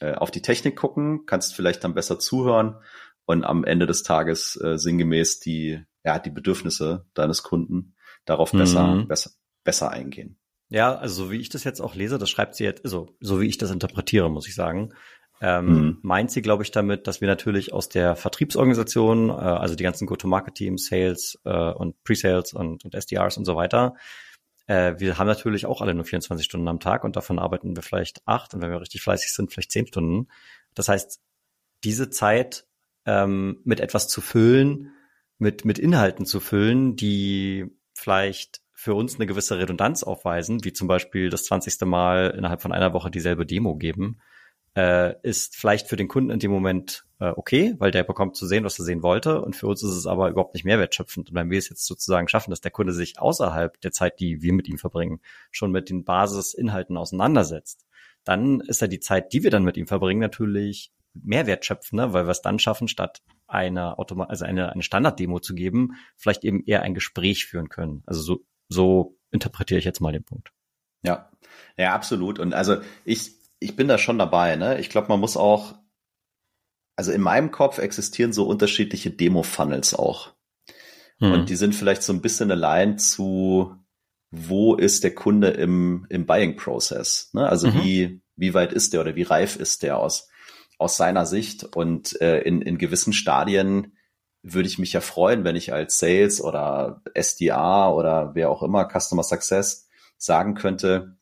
äh, 0.00 0.12
auf 0.12 0.30
die 0.30 0.42
Technik 0.42 0.76
gucken, 0.76 1.24
kannst 1.26 1.54
vielleicht 1.54 1.82
dann 1.82 1.94
besser 1.94 2.18
zuhören 2.18 2.76
und 3.26 3.44
am 3.44 3.64
Ende 3.64 3.86
des 3.86 4.02
Tages 4.02 4.60
äh, 4.62 4.78
sinngemäß 4.78 5.40
die, 5.40 5.82
ja, 6.04 6.18
die 6.18 6.30
Bedürfnisse 6.30 7.06
deines 7.14 7.42
Kunden 7.42 7.94
darauf 8.24 8.52
besser, 8.52 8.86
mhm. 8.86 9.08
besser, 9.08 9.30
besser 9.64 9.90
eingehen. 9.90 10.38
Ja, 10.70 10.94
also 10.94 11.24
so 11.24 11.30
wie 11.30 11.40
ich 11.40 11.48
das 11.48 11.64
jetzt 11.64 11.80
auch 11.80 11.94
lese, 11.94 12.18
das 12.18 12.30
schreibt 12.30 12.54
sie 12.54 12.64
jetzt, 12.64 12.84
also 12.84 13.16
so 13.20 13.40
wie 13.40 13.46
ich 13.46 13.58
das 13.58 13.70
interpretiere, 13.70 14.30
muss 14.30 14.48
ich 14.48 14.54
sagen, 14.54 14.94
ähm, 15.40 15.66
mhm. 15.66 15.98
meint 16.02 16.30
sie, 16.30 16.42
glaube 16.42 16.62
ich, 16.62 16.70
damit, 16.70 17.06
dass 17.06 17.20
wir 17.20 17.28
natürlich 17.28 17.72
aus 17.72 17.88
der 17.88 18.16
Vertriebsorganisation, 18.16 19.30
äh, 19.30 19.32
also 19.32 19.74
die 19.74 19.84
ganzen 19.84 20.06
Go-to-Market-Teams, 20.06 20.86
Sales 20.86 21.40
äh, 21.44 21.72
und 21.72 22.02
Pre-Sales 22.04 22.54
und, 22.54 22.84
und 22.84 22.94
SDRs 22.94 23.36
und 23.36 23.44
so 23.44 23.56
weiter, 23.56 23.94
äh, 24.66 24.94
wir 24.98 25.18
haben 25.18 25.26
natürlich 25.26 25.66
auch 25.66 25.82
alle 25.82 25.94
nur 25.94 26.04
24 26.04 26.44
Stunden 26.44 26.68
am 26.68 26.80
Tag 26.80 27.04
und 27.04 27.16
davon 27.16 27.38
arbeiten 27.38 27.76
wir 27.76 27.82
vielleicht 27.82 28.26
acht 28.26 28.54
und 28.54 28.62
wenn 28.62 28.70
wir 28.70 28.80
richtig 28.80 29.02
fleißig 29.02 29.32
sind, 29.32 29.52
vielleicht 29.52 29.72
zehn 29.72 29.86
Stunden. 29.86 30.28
Das 30.74 30.88
heißt, 30.88 31.20
diese 31.82 32.10
Zeit 32.10 32.66
ähm, 33.06 33.60
mit 33.64 33.80
etwas 33.80 34.08
zu 34.08 34.20
füllen, 34.20 34.92
mit, 35.38 35.64
mit 35.64 35.78
Inhalten 35.78 36.26
zu 36.26 36.40
füllen, 36.40 36.96
die 36.96 37.66
vielleicht 37.92 38.60
für 38.72 38.94
uns 38.94 39.16
eine 39.16 39.26
gewisse 39.26 39.58
Redundanz 39.58 40.02
aufweisen, 40.02 40.64
wie 40.64 40.72
zum 40.72 40.88
Beispiel 40.88 41.30
das 41.30 41.44
20. 41.44 41.80
Mal 41.82 42.34
innerhalb 42.36 42.60
von 42.60 42.72
einer 42.72 42.92
Woche 42.92 43.10
dieselbe 43.10 43.46
Demo 43.46 43.76
geben, 43.76 44.20
äh, 44.76 45.14
ist 45.22 45.56
vielleicht 45.56 45.88
für 45.88 45.96
den 45.96 46.08
Kunden 46.08 46.30
in 46.30 46.38
dem 46.38 46.50
Moment 46.50 47.04
äh, 47.20 47.28
okay, 47.28 47.74
weil 47.78 47.90
der 47.90 48.02
bekommt 48.02 48.36
zu 48.36 48.46
sehen, 48.46 48.64
was 48.64 48.78
er 48.78 48.84
sehen 48.84 49.02
wollte. 49.02 49.40
Und 49.40 49.56
für 49.56 49.68
uns 49.68 49.82
ist 49.82 49.94
es 49.94 50.06
aber 50.06 50.28
überhaupt 50.28 50.54
nicht 50.54 50.64
mehrwertschöpfend. 50.64 51.30
Und 51.30 51.34
wenn 51.34 51.50
wir 51.50 51.58
es 51.58 51.68
jetzt 51.68 51.86
sozusagen 51.86 52.28
schaffen, 52.28 52.50
dass 52.50 52.60
der 52.60 52.72
Kunde 52.72 52.92
sich 52.92 53.18
außerhalb 53.18 53.80
der 53.80 53.92
Zeit, 53.92 54.20
die 54.20 54.42
wir 54.42 54.52
mit 54.52 54.68
ihm 54.68 54.78
verbringen, 54.78 55.20
schon 55.50 55.70
mit 55.70 55.90
den 55.90 56.04
Basisinhalten 56.04 56.96
auseinandersetzt, 56.96 57.86
dann 58.24 58.60
ist 58.60 58.80
ja 58.80 58.88
die 58.88 59.00
Zeit, 59.00 59.32
die 59.32 59.42
wir 59.44 59.50
dann 59.50 59.64
mit 59.64 59.76
ihm 59.76 59.86
verbringen, 59.86 60.20
natürlich 60.20 60.90
Mehrwert 61.14 61.64
schöpfen, 61.64 61.96
ne? 61.96 62.12
weil 62.12 62.26
wir 62.26 62.30
es 62.30 62.42
dann 62.42 62.58
schaffen, 62.58 62.88
statt 62.88 63.22
eine 63.46 63.98
Automa 63.98 64.24
also 64.24 64.44
eine, 64.44 64.72
eine 64.72 64.82
Standarddemo 64.82 65.40
zu 65.40 65.54
geben, 65.54 65.92
vielleicht 66.16 66.44
eben 66.44 66.62
eher 66.64 66.82
ein 66.82 66.94
Gespräch 66.94 67.46
führen 67.46 67.68
können. 67.68 68.02
Also 68.06 68.20
so, 68.20 68.44
so 68.68 69.18
interpretiere 69.30 69.78
ich 69.78 69.84
jetzt 69.84 70.00
mal 70.00 70.12
den 70.12 70.24
Punkt. 70.24 70.52
Ja, 71.02 71.30
ja, 71.76 71.94
absolut. 71.94 72.38
Und 72.38 72.54
also 72.54 72.78
ich, 73.04 73.32
ich 73.60 73.76
bin 73.76 73.88
da 73.88 73.98
schon 73.98 74.18
dabei. 74.18 74.56
Ne? 74.56 74.80
Ich 74.80 74.90
glaube, 74.90 75.08
man 75.08 75.20
muss 75.20 75.36
auch, 75.36 75.74
also 76.96 77.12
in 77.12 77.20
meinem 77.20 77.50
Kopf 77.50 77.78
existieren 77.78 78.32
so 78.32 78.46
unterschiedliche 78.46 79.10
Demo-Funnels 79.10 79.94
auch. 79.94 80.34
Hm. 81.18 81.32
Und 81.32 81.48
die 81.48 81.56
sind 81.56 81.74
vielleicht 81.74 82.02
so 82.02 82.12
ein 82.12 82.22
bisschen 82.22 82.50
allein 82.50 82.98
zu, 82.98 83.76
wo 84.30 84.74
ist 84.74 85.04
der 85.04 85.14
Kunde 85.14 85.48
im, 85.48 86.06
im 86.08 86.26
Buying-Process? 86.26 87.30
Ne? 87.34 87.48
Also 87.48 87.68
mhm. 87.68 87.82
wie, 87.82 88.22
wie 88.36 88.54
weit 88.54 88.72
ist 88.72 88.92
der 88.92 89.00
oder 89.00 89.14
wie 89.14 89.22
reif 89.22 89.56
ist 89.56 89.82
der 89.82 89.98
aus? 89.98 90.28
Aus 90.84 90.96
seiner 90.96 91.26
Sicht. 91.26 91.64
Und 91.76 92.20
äh, 92.20 92.40
in, 92.40 92.62
in 92.62 92.78
gewissen 92.78 93.12
Stadien 93.12 93.96
würde 94.42 94.68
ich 94.68 94.78
mich 94.78 94.92
ja 94.92 95.00
freuen, 95.00 95.42
wenn 95.42 95.56
ich 95.56 95.72
als 95.72 95.98
Sales 95.98 96.42
oder 96.42 97.02
SDA 97.14 97.90
oder 97.90 98.34
wer 98.34 98.50
auch 98.50 98.62
immer, 98.62 98.88
Customer 98.88 99.22
Success, 99.22 99.88
sagen 100.18 100.54
könnte, 100.54 101.16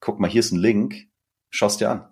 guck 0.00 0.18
mal, 0.18 0.30
hier 0.30 0.40
ist 0.40 0.52
ein 0.52 0.58
Link, 0.58 1.08
schaust 1.50 1.80
dir 1.80 1.90
an. 1.90 2.08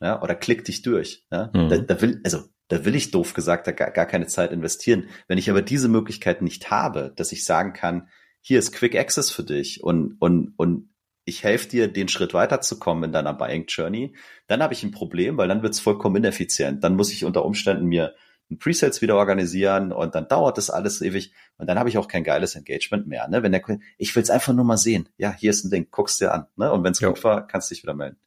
Ja, 0.00 0.22
oder 0.22 0.34
klick 0.34 0.64
dich 0.66 0.82
durch. 0.82 1.26
Ja? 1.32 1.50
Mhm. 1.54 1.70
Da, 1.70 1.78
da 1.78 2.00
will, 2.02 2.20
also 2.22 2.42
da 2.68 2.84
will 2.84 2.94
ich 2.94 3.10
doof 3.10 3.32
gesagt 3.32 3.66
da 3.66 3.72
gar, 3.72 3.90
gar 3.90 4.04
keine 4.04 4.26
Zeit 4.26 4.52
investieren. 4.52 5.08
Wenn 5.28 5.38
ich 5.38 5.48
aber 5.48 5.62
diese 5.62 5.88
Möglichkeit 5.88 6.42
nicht 6.42 6.70
habe, 6.70 7.14
dass 7.16 7.32
ich 7.32 7.44
sagen 7.44 7.72
kann, 7.72 8.08
hier 8.42 8.58
ist 8.58 8.72
Quick 8.72 8.94
Access 8.94 9.30
für 9.30 9.42
dich 9.42 9.82
und, 9.82 10.16
und, 10.20 10.52
und 10.58 10.90
ich 11.26 11.42
helfe 11.42 11.68
dir, 11.68 11.88
den 11.88 12.08
Schritt 12.08 12.32
weiterzukommen 12.32 13.04
in 13.04 13.12
deiner 13.12 13.34
Buying 13.34 13.66
Journey, 13.66 14.14
dann 14.46 14.62
habe 14.62 14.72
ich 14.72 14.84
ein 14.84 14.92
Problem, 14.92 15.36
weil 15.36 15.48
dann 15.48 15.62
wird 15.62 15.74
es 15.74 15.80
vollkommen 15.80 16.16
ineffizient. 16.16 16.84
Dann 16.84 16.94
muss 16.94 17.12
ich 17.12 17.24
unter 17.24 17.44
Umständen 17.44 17.86
mir 17.86 18.14
ein 18.48 18.58
Presets 18.58 19.02
wieder 19.02 19.16
organisieren 19.16 19.92
und 19.92 20.14
dann 20.14 20.28
dauert 20.28 20.56
das 20.56 20.70
alles 20.70 21.02
ewig 21.02 21.32
und 21.58 21.66
dann 21.66 21.80
habe 21.80 21.88
ich 21.88 21.98
auch 21.98 22.06
kein 22.06 22.22
geiles 22.22 22.54
Engagement 22.54 23.08
mehr. 23.08 23.26
Ne? 23.26 23.42
Wenn 23.42 23.50
der 23.50 23.60
ich 23.98 24.14
will 24.14 24.22
es 24.22 24.30
einfach 24.30 24.52
nur 24.52 24.64
mal 24.64 24.76
sehen. 24.76 25.08
Ja, 25.18 25.34
hier 25.36 25.50
ist 25.50 25.64
ein 25.64 25.70
Ding, 25.70 25.88
guck's 25.90 26.16
dir 26.18 26.32
an. 26.32 26.46
Ne? 26.54 26.72
Und 26.72 26.84
wenn 26.84 26.92
es 26.92 27.00
gut 27.00 27.24
war, 27.24 27.44
kannst 27.44 27.70
du 27.70 27.74
dich 27.74 27.82
wieder 27.82 27.94
melden. 27.94 28.18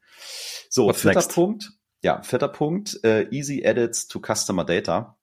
So, 0.69 0.87
What's 0.87 1.01
vierter 1.01 1.19
next? 1.19 1.33
Punkt. 1.33 1.71
Ja, 2.01 2.21
vierter 2.21 2.49
Punkt, 2.49 3.01
äh, 3.05 3.29
Easy 3.29 3.61
Edits 3.61 4.07
to 4.07 4.21
Customer 4.21 4.65
Data 4.65 5.18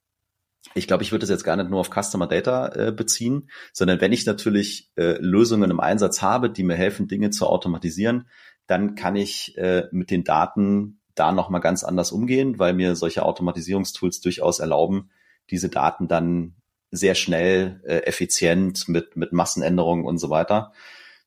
ich 0.74 0.86
glaube, 0.86 1.02
ich 1.02 1.12
würde 1.12 1.24
es 1.24 1.30
jetzt 1.30 1.44
gar 1.44 1.56
nicht 1.56 1.70
nur 1.70 1.80
auf 1.80 1.90
Customer 1.90 2.26
Data 2.26 2.68
äh, 2.74 2.92
beziehen, 2.92 3.48
sondern 3.72 4.00
wenn 4.00 4.12
ich 4.12 4.26
natürlich 4.26 4.90
äh, 4.96 5.18
Lösungen 5.20 5.70
im 5.70 5.80
Einsatz 5.80 6.22
habe, 6.22 6.50
die 6.50 6.64
mir 6.64 6.74
helfen, 6.74 7.08
Dinge 7.08 7.30
zu 7.30 7.46
automatisieren, 7.46 8.28
dann 8.66 8.94
kann 8.94 9.16
ich 9.16 9.56
äh, 9.56 9.84
mit 9.92 10.10
den 10.10 10.24
Daten 10.24 11.00
da 11.14 11.32
nochmal 11.32 11.60
ganz 11.60 11.82
anders 11.82 12.12
umgehen, 12.12 12.58
weil 12.58 12.74
mir 12.74 12.94
solche 12.96 13.24
Automatisierungstools 13.24 14.20
durchaus 14.20 14.58
erlauben, 14.58 15.10
diese 15.50 15.68
Daten 15.68 16.08
dann 16.08 16.56
sehr 16.90 17.14
schnell, 17.14 17.80
äh, 17.84 17.98
effizient 18.00 18.88
mit, 18.88 19.16
mit 19.16 19.32
Massenänderungen 19.32 20.04
und 20.04 20.18
so 20.18 20.30
weiter 20.30 20.72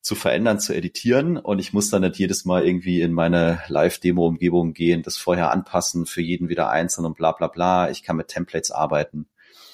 zu 0.02 0.16
verändern, 0.16 0.60
zu 0.60 0.74
editieren. 0.74 1.38
Und 1.38 1.60
ich 1.60 1.74
muss 1.74 1.90
dann 1.90 2.02
nicht 2.02 2.18
jedes 2.18 2.46
Mal 2.46 2.66
irgendwie 2.66 3.02
in 3.02 3.14
meine 3.14 3.62
Live-Demo-Umgebung 3.68 4.74
gehen, 4.74 5.04
das 5.04 5.18
vorher 5.18 5.52
anpassen, 5.52 6.06
für 6.06 6.22
jeden 6.22 6.50
wieder 6.50 6.70
einzeln 6.70 7.06
und 7.06 7.18
bla 7.18 7.32
bla 7.32 7.48
bla. 7.48 7.90
Ich 7.90 8.04
kann 8.04 8.16
mit 8.16 8.30
Templates 8.30 8.72
arbeiten. 8.72 9.28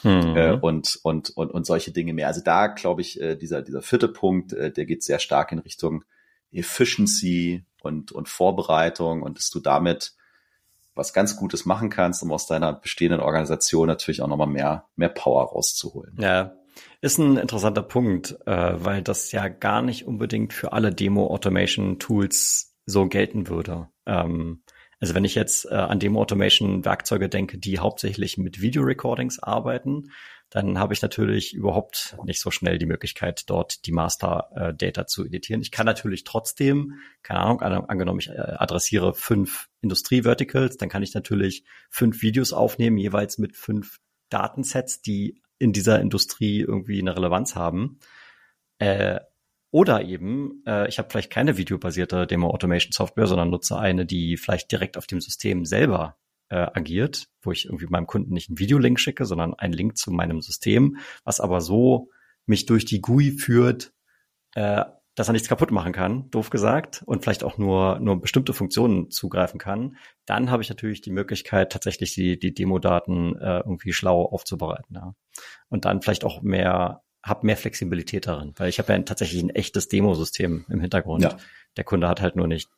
Mhm. 0.04 0.36
Äh, 0.36 0.52
und, 0.54 1.00
und, 1.04 1.32
und, 1.32 1.52
und 1.52 1.66
solche 1.66 1.92
Dinge 1.92 2.14
mehr. 2.14 2.28
Also 2.28 2.42
da 2.42 2.68
glaube 2.68 3.02
ich, 3.02 3.20
äh, 3.20 3.36
dieser, 3.36 3.62
dieser 3.62 3.82
vierte 3.82 4.08
Punkt, 4.08 4.54
äh, 4.54 4.72
der 4.72 4.86
geht 4.86 5.04
sehr 5.04 5.20
stark 5.20 5.52
in 5.52 5.60
Richtung 5.60 6.04
Efficiency 6.52 7.64
und, 7.82 8.12
und 8.12 8.30
Vorbereitung 8.30 9.24
und 9.24 9.38
dass 9.38 9.50
du 9.50 9.60
damit 9.60 10.14
was 10.94 11.12
ganz 11.12 11.36
Gutes 11.36 11.66
machen 11.66 11.90
kannst, 11.90 12.24
um 12.24 12.32
aus 12.32 12.48
deiner 12.48 12.72
bestehenden 12.72 13.20
Organisation 13.20 13.88
natürlich 13.88 14.22
auch 14.22 14.28
nochmal 14.28 14.48
mehr, 14.48 14.86
mehr 14.96 15.10
Power 15.10 15.44
rauszuholen. 15.50 16.16
Ja, 16.20 16.56
ist 17.02 17.18
ein 17.18 17.38
interessanter 17.38 17.84
Punkt, 17.84 18.38
äh, 18.46 18.74
weil 18.78 19.02
das 19.02 19.32
ja 19.32 19.48
gar 19.48 19.82
nicht 19.82 20.06
unbedingt 20.06 20.54
für 20.54 20.74
alle 20.74 20.94
Demo-Automation-Tools 20.94 22.76
so 22.86 23.08
gelten 23.08 23.48
würde. 23.48 23.90
Ähm, 24.06 24.64
also 25.00 25.14
wenn 25.14 25.26
ich 25.26 25.36
jetzt 25.36 25.66
äh, 25.66 25.76
an 25.76 26.00
Demo-Automation-Werkzeuge 26.00 27.30
denke, 27.30 27.58
die 27.58 27.80
hauptsächlich 27.80 28.38
mit 28.38 28.62
Video-Recordings 28.62 29.40
arbeiten, 29.40 30.12
dann 30.50 30.80
habe 30.80 30.94
ich 30.94 31.02
natürlich 31.02 31.54
überhaupt 31.54 32.16
nicht 32.24 32.40
so 32.40 32.52
schnell 32.52 32.78
die 32.78 32.86
Möglichkeit, 32.86 33.50
dort 33.50 33.86
die 33.86 33.92
Master-Data 33.92 35.02
äh, 35.02 35.06
zu 35.06 35.26
editieren. 35.26 35.62
Ich 35.62 35.72
kann 35.72 35.86
natürlich 35.86 36.24
trotzdem, 36.24 37.00
keine 37.24 37.42
Ahnung, 37.42 37.62
an, 37.62 37.74
angenommen, 37.86 38.20
ich 38.20 38.30
äh, 38.30 38.38
adressiere 38.40 39.14
fünf 39.14 39.68
Industrie-Verticals, 39.82 40.78
dann 40.78 40.90
kann 40.90 41.04
ich 41.04 41.14
natürlich 41.14 41.66
fünf 41.90 42.22
Videos 42.22 42.54
aufnehmen, 42.54 42.98
jeweils 42.98 43.38
mit 43.38 43.58
fünf 43.58 44.00
Datensets, 44.30 45.02
die 45.02 45.42
in 45.58 45.74
dieser 45.74 46.00
Industrie 46.00 46.62
irgendwie 46.62 47.00
eine 47.00 47.16
Relevanz 47.16 47.56
haben. 47.56 48.00
Äh, 48.80 49.20
oder 49.72 50.04
eben, 50.04 50.64
äh, 50.66 50.88
ich 50.88 51.00
habe 51.00 51.10
vielleicht 51.10 51.32
keine 51.32 51.58
videobasierte 51.58 52.28
Demo-Automation-Software, 52.28 53.28
sondern 53.28 53.50
nutze 53.50 53.78
eine, 53.78 54.06
die 54.06 54.38
vielleicht 54.38 54.72
direkt 54.72 54.98
auf 54.98 55.08
dem 55.08 55.20
System 55.20 55.66
selber 55.66 56.18
äh, 56.50 56.56
agiert, 56.56 57.28
wo 57.42 57.52
ich 57.52 57.66
irgendwie 57.66 57.88
meinem 57.88 58.08
Kunden 58.08 58.34
nicht 58.34 58.50
einen 58.50 58.60
Videolink 58.60 59.00
schicke, 59.00 59.26
sondern 59.26 59.54
einen 59.54 59.74
Link 59.74 59.98
zu 59.98 60.12
meinem 60.12 60.42
System, 60.42 60.98
was 61.24 61.40
aber 61.40 61.62
so 61.62 62.10
mich 62.46 62.66
durch 62.66 62.86
die 62.86 63.02
GUI 63.02 63.32
führt, 63.32 63.92
äh, 64.54 64.86
dass 65.16 65.30
er 65.30 65.34
nichts 65.34 65.48
kaputt 65.48 65.72
machen 65.72 65.94
kann, 65.94 66.30
doof 66.30 66.50
gesagt, 66.50 67.02
und 67.06 67.24
vielleicht 67.24 67.44
auch 67.44 67.58
nur, 67.58 68.00
nur 68.00 68.20
bestimmte 68.20 68.54
Funktionen 68.54 69.10
zugreifen 69.10 69.60
kann, 69.60 69.96
dann 70.26 70.52
habe 70.52 70.62
ich 70.62 70.70
natürlich 70.70 71.02
die 71.02 71.12
Möglichkeit, 71.12 71.72
tatsächlich 71.72 72.14
die, 72.14 72.38
die 72.38 72.54
Demo-Daten 72.54 73.36
äh, 73.38 73.60
irgendwie 73.60 73.94
schlau 73.94 74.26
aufzubereiten. 74.26 74.96
Ja. 74.96 75.16
Und 75.70 75.86
dann 75.86 76.02
vielleicht 76.02 76.26
auch 76.26 76.42
mehr, 76.42 77.02
habe 77.24 77.46
mehr 77.46 77.58
Flexibilität 77.58 78.28
darin, 78.28 78.54
weil 78.58 78.70
ich 78.70 78.78
habe 78.78 78.92
ja 78.92 79.00
tatsächlich 79.00 79.42
ein 79.42 79.50
echtes 79.50 79.88
Demosystem 79.88 80.66
im 80.70 80.82
Hintergrund. 80.82 81.24
Ja. 81.24 81.38
Der 81.78 81.86
Kunde 81.86 82.10
hat 82.10 82.22
halt 82.22 82.36
nur 82.36 82.48
nicht 82.48 82.70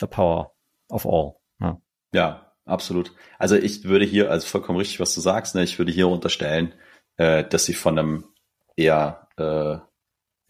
the 0.00 0.06
power 0.06 0.52
of 0.88 1.04
all. 1.04 1.34
Ja. 1.60 1.80
ja, 2.14 2.52
absolut. 2.64 3.12
Also 3.38 3.56
ich 3.56 3.84
würde 3.84 4.04
hier, 4.04 4.30
also 4.30 4.46
vollkommen 4.46 4.78
richtig, 4.78 5.00
was 5.00 5.14
du 5.14 5.20
sagst, 5.20 5.56
ne? 5.56 5.64
ich 5.64 5.78
würde 5.78 5.90
hier 5.90 6.08
unterstellen, 6.08 6.74
äh, 7.16 7.44
dass 7.44 7.64
sie 7.64 7.74
von 7.74 7.98
einem 7.98 8.24
eher 8.76 9.28
äh, 9.36 9.78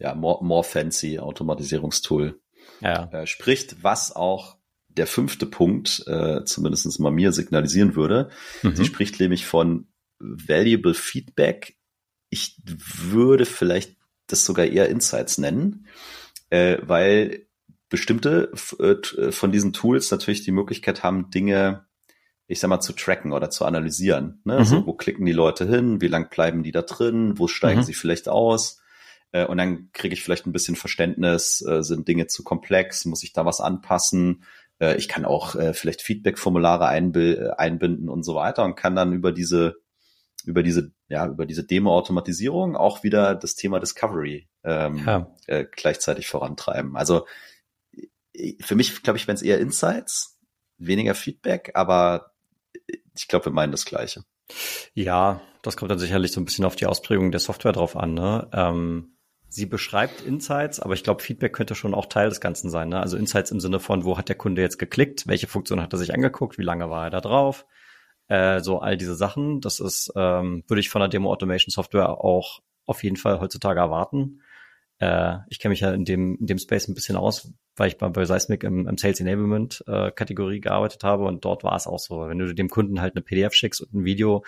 ja, 0.03 0.13
more, 0.13 0.43
more 0.43 0.63
fancy 0.63 1.17
Automatisierungstool 1.17 2.39
ja. 2.81 3.09
äh, 3.11 3.25
spricht, 3.25 3.83
was 3.83 4.15
auch 4.15 4.57
der 4.89 5.07
fünfte 5.07 5.45
Punkt, 5.45 6.03
äh, 6.05 6.43
zumindest 6.43 6.99
mal 6.99 7.11
mir 7.11 7.31
signalisieren 7.31 7.95
würde. 7.95 8.29
Mhm. 8.61 8.75
Sie 8.75 8.85
spricht 8.85 9.19
nämlich 9.19 9.45
von 9.45 9.87
Valuable 10.19 10.93
Feedback. 10.93 11.77
Ich 12.29 12.61
würde 12.65 13.45
vielleicht 13.45 13.95
das 14.27 14.45
sogar 14.45 14.65
eher 14.65 14.89
Insights 14.89 15.37
nennen, 15.37 15.87
äh, 16.49 16.77
weil 16.81 17.47
bestimmte 17.89 18.51
äh, 18.79 19.31
von 19.31 19.51
diesen 19.51 19.73
Tools 19.73 20.11
natürlich 20.11 20.43
die 20.43 20.51
Möglichkeit 20.51 21.01
haben, 21.01 21.29
Dinge, 21.29 21.85
ich 22.47 22.59
sag 22.59 22.67
mal, 22.67 22.81
zu 22.81 22.93
tracken 22.93 23.31
oder 23.31 23.49
zu 23.49 23.65
analysieren. 23.65 24.41
Ne? 24.43 24.57
Also, 24.57 24.75
mhm. 24.75 24.79
Also, 24.79 24.87
wo 24.87 24.93
klicken 24.93 25.25
die 25.25 25.31
Leute 25.31 25.67
hin? 25.67 26.01
Wie 26.01 26.07
lang 26.07 26.29
bleiben 26.29 26.61
die 26.61 26.71
da 26.71 26.81
drin? 26.81 27.39
Wo 27.39 27.47
steigen 27.47 27.79
mhm. 27.79 27.85
sie 27.85 27.93
vielleicht 27.93 28.27
aus? 28.27 28.82
Äh, 29.33 29.45
und 29.45 29.57
dann 29.57 29.89
kriege 29.91 30.13
ich 30.13 30.23
vielleicht 30.23 30.47
ein 30.47 30.53
bisschen 30.53 30.77
Verständnis, 30.77 31.61
äh, 31.67 31.83
sind 31.83 32.07
Dinge 32.07 32.27
zu 32.27 32.43
komplex, 32.43 33.03
muss 33.03 33.23
ich 33.23 33.33
da 33.33 33.45
was 33.45 33.59
anpassen? 33.59 34.45
Äh, 34.79 34.95
ich 34.95 35.09
kann 35.09 35.25
auch 35.25 35.55
äh, 35.55 35.73
vielleicht 35.73 36.01
Feedback-Formulare 36.01 36.85
äh, 36.85 37.49
einbinden 37.57 38.07
und 38.07 38.23
so 38.23 38.35
weiter 38.35 38.63
und 38.63 38.75
kann 38.75 38.95
dann 38.95 39.11
über 39.11 39.33
diese 39.33 39.81
über 40.45 40.61
diese 40.61 40.91
ja 41.07 41.25
über 41.27 41.45
diese 41.45 41.63
Demo-Automatisierung 41.63 42.75
auch 42.75 43.03
wieder 43.03 43.35
das 43.35 43.55
Thema 43.55 43.79
Discovery 43.79 44.49
ähm, 44.63 45.03
ja. 45.05 45.33
äh, 45.47 45.65
gleichzeitig 45.69 46.27
vorantreiben. 46.27 46.95
Also 46.95 47.25
für 48.61 48.75
mich 48.75 49.03
glaube 49.03 49.17
ich, 49.17 49.27
wenn 49.27 49.35
es 49.35 49.41
eher 49.41 49.59
Insights, 49.59 50.37
weniger 50.77 51.15
Feedback, 51.15 51.71
aber 51.75 52.33
ich 53.15 53.27
glaube, 53.27 53.45
wir 53.45 53.51
meinen 53.51 53.71
das 53.71 53.85
Gleiche. 53.85 54.25
Ja, 54.93 55.41
das 55.61 55.77
kommt 55.77 55.91
dann 55.91 55.99
sicherlich 55.99 56.31
so 56.31 56.41
ein 56.41 56.45
bisschen 56.45 56.65
auf 56.65 56.75
die 56.75 56.87
Ausprägung 56.87 57.31
der 57.31 57.39
Software 57.39 57.71
drauf 57.71 57.95
an. 57.95 58.13
Ne? 58.13 58.49
Ähm, 58.51 59.12
sie 59.53 59.67
beschreibt 59.67 60.21
Insights, 60.21 60.79
aber 60.79 60.95
ich 60.95 61.03
glaube, 61.03 61.21
Feedback 61.21 61.53
könnte 61.53 61.75
schon 61.75 61.93
auch 61.93 62.07
Teil 62.07 62.29
des 62.29 62.41
Ganzen 62.41 62.71
sein. 62.71 62.89
Ne? 62.89 62.99
Also 62.99 63.17
Insights 63.17 63.51
im 63.51 63.59
Sinne 63.59 63.79
von, 63.79 64.03
wo 64.03 64.17
hat 64.17 64.27
der 64.27 64.35
Kunde 64.35 64.61
jetzt 64.61 64.79
geklickt, 64.79 65.27
welche 65.27 65.47
Funktion 65.47 65.79
hat 65.81 65.93
er 65.93 65.99
sich 65.99 66.13
angeguckt, 66.13 66.57
wie 66.57 66.63
lange 66.63 66.89
war 66.89 67.05
er 67.05 67.09
da 67.11 67.21
drauf, 67.21 67.65
äh, 68.29 68.61
so 68.61 68.79
all 68.79 68.97
diese 68.97 69.15
Sachen. 69.15 69.61
Das 69.61 69.79
ist, 69.79 70.11
ähm, 70.15 70.63
würde 70.67 70.79
ich 70.79 70.89
von 70.89 71.01
der 71.01 71.09
Demo 71.09 71.31
Automation 71.31 71.71
Software 71.71 72.09
auch 72.23 72.61
auf 72.85 73.03
jeden 73.03 73.15
Fall 73.15 73.39
heutzutage 73.39 73.79
erwarten. 73.79 74.41
Äh, 74.97 75.37
ich 75.49 75.59
kenne 75.59 75.73
mich 75.73 75.81
ja 75.81 75.93
in 75.93 76.03
dem, 76.03 76.37
in 76.39 76.47
dem 76.47 76.57
Space 76.57 76.87
ein 76.87 76.95
bisschen 76.95 77.15
aus, 77.15 77.53
weil 77.75 77.89
ich 77.89 77.99
bei, 77.99 78.09
bei 78.09 78.25
Seismic 78.25 78.63
im, 78.63 78.87
im 78.87 78.97
Sales 78.97 79.19
Enablement 79.19 79.83
äh, 79.87 80.09
Kategorie 80.11 80.61
gearbeitet 80.61 81.03
habe 81.03 81.25
und 81.25 81.45
dort 81.45 81.63
war 81.63 81.75
es 81.75 81.85
auch 81.85 81.99
so. 81.99 82.27
Wenn 82.27 82.39
du 82.39 82.55
dem 82.55 82.69
Kunden 82.69 83.01
halt 83.01 83.15
eine 83.15 83.21
PDF 83.21 83.53
schickst 83.53 83.81
und 83.81 83.93
ein 83.93 84.05
Video, 84.05 84.43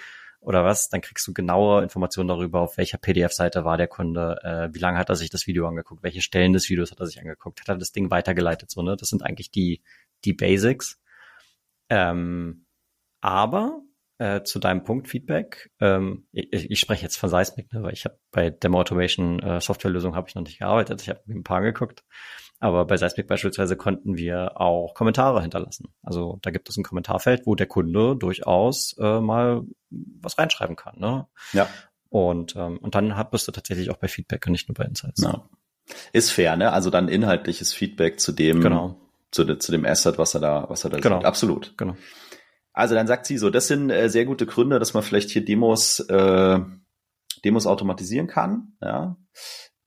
oder 0.45 0.63
was, 0.63 0.89
dann 0.89 1.01
kriegst 1.01 1.27
du 1.27 1.34
genaue 1.34 1.81
Informationen 1.81 2.27
darüber, 2.27 2.62
auf 2.62 2.77
welcher 2.77 2.97
PDF-Seite 2.97 3.65
war 3.65 3.77
der 3.77 3.88
Kunde, 3.88 4.39
äh, 4.43 4.73
wie 4.73 4.79
lange 4.79 4.97
hat 4.97 5.10
er 5.10 5.15
sich 5.15 5.29
das 5.29 5.47
Video 5.47 5.67
angeguckt, 5.67 6.03
welche 6.03 6.21
Stellen 6.21 6.53
des 6.53 6.69
Videos 6.69 6.91
hat 6.91 6.99
er 6.99 7.08
sich 7.08 7.19
angeguckt, 7.19 7.62
hat 7.62 7.69
er 7.69 7.77
das 7.77 7.91
Ding 7.91 8.12
weitergeleitet, 8.12 8.69
so, 8.69 8.81
ne? 8.81 8.95
Das 8.95 9.10
sind 9.10 9.23
eigentlich 9.23 9.51
die, 9.51 9.81
die 10.23 10.34
Basics. 10.34 11.01
Ähm, 11.89 12.65
aber 13.21 13.81
äh, 14.17 14.43
zu 14.43 14.60
deinem 14.60 14.84
Punkt 14.84 15.08
Feedback, 15.08 15.71
ähm, 15.79 16.27
ich, 16.31 16.71
ich 16.71 16.79
spreche 16.79 17.03
jetzt 17.03 17.17
von 17.17 17.29
Seismic, 17.29 17.73
ne, 17.73 17.84
weil 17.84 17.93
ich 17.93 18.05
habe 18.05 18.17
bei 18.31 18.49
Demo 18.51 18.79
Automation 18.79 19.39
äh, 19.39 19.60
Softwarelösung 19.60 20.15
habe 20.15 20.29
ich 20.29 20.36
noch 20.36 20.43
nicht 20.43 20.60
gearbeitet, 20.60 21.01
ich 21.01 21.10
habe 21.10 21.21
mir 21.25 21.36
ein 21.36 21.43
paar 21.43 21.58
angeguckt. 21.58 22.03
Aber 22.65 22.86
bei 22.86 22.97
Seismic 22.97 23.28
beispielsweise 23.28 23.78
konnten 23.78 24.17
wir 24.17 24.60
auch 24.60 24.95
Kommentare 24.95 25.39
hinterlassen. 25.43 25.93
Also 26.01 26.39
da 26.41 26.49
gibt 26.49 26.67
es 26.67 26.75
ein 26.75 26.84
Kommentarfeld, 26.84 27.45
wo 27.45 27.54
der 27.54 27.67
Kunde 27.67 28.15
durchaus 28.15 28.97
äh, 28.97 29.19
mal 29.19 29.62
was 29.91 30.39
reinschreiben 30.39 30.75
kann. 30.75 30.97
Ne? 30.97 31.28
Ja. 31.54 31.69
Und, 32.10 32.56
ähm, 32.56 32.80
und 32.80 32.95
dann 32.95 33.13
bist 33.30 33.47
du 33.47 33.51
tatsächlich 33.51 33.91
auch 33.91 33.97
bei 33.97 34.08
Feedback 34.08 34.47
und 34.47 34.54
nicht 34.54 34.67
nur 34.67 34.73
bei 34.73 34.84
Insights. 34.84 35.21
Ja. 35.21 35.47
Ist 36.12 36.32
fair, 36.32 36.56
ne? 36.56 36.73
Also 36.73 36.89
dann 36.89 37.08
inhaltliches 37.08 37.71
Feedback 37.71 38.19
zu 38.19 38.32
dem, 38.32 38.62
genau. 38.62 38.95
zu, 39.30 39.45
zu 39.58 39.71
dem 39.71 39.86
Asset, 39.86 40.17
was 40.17 40.34
er 40.34 40.39
da, 40.39 40.65
was 40.67 40.84
er 40.84 40.89
da 40.89 40.97
genau. 40.97 41.19
sieht. 41.19 41.28
Absolut. 41.28 41.78
Genau. 41.78 41.95
Also 42.73 42.95
dann 42.95 43.06
sagt 43.06 43.28
sie 43.28 43.38
so, 43.38 43.51
das 43.51 43.67
sind 43.67 43.91
äh, 43.91 44.10
sehr 44.10 44.25
gute 44.25 44.47
Gründe, 44.47 44.80
dass 44.80 44.95
man 44.95 45.04
vielleicht 45.04 45.30
hier 45.30 45.45
Demos, 45.45 45.99
äh, 45.99 46.60
Demos 47.43 47.67
automatisieren 47.67 48.25
kann. 48.25 48.73
Ja. 48.82 49.17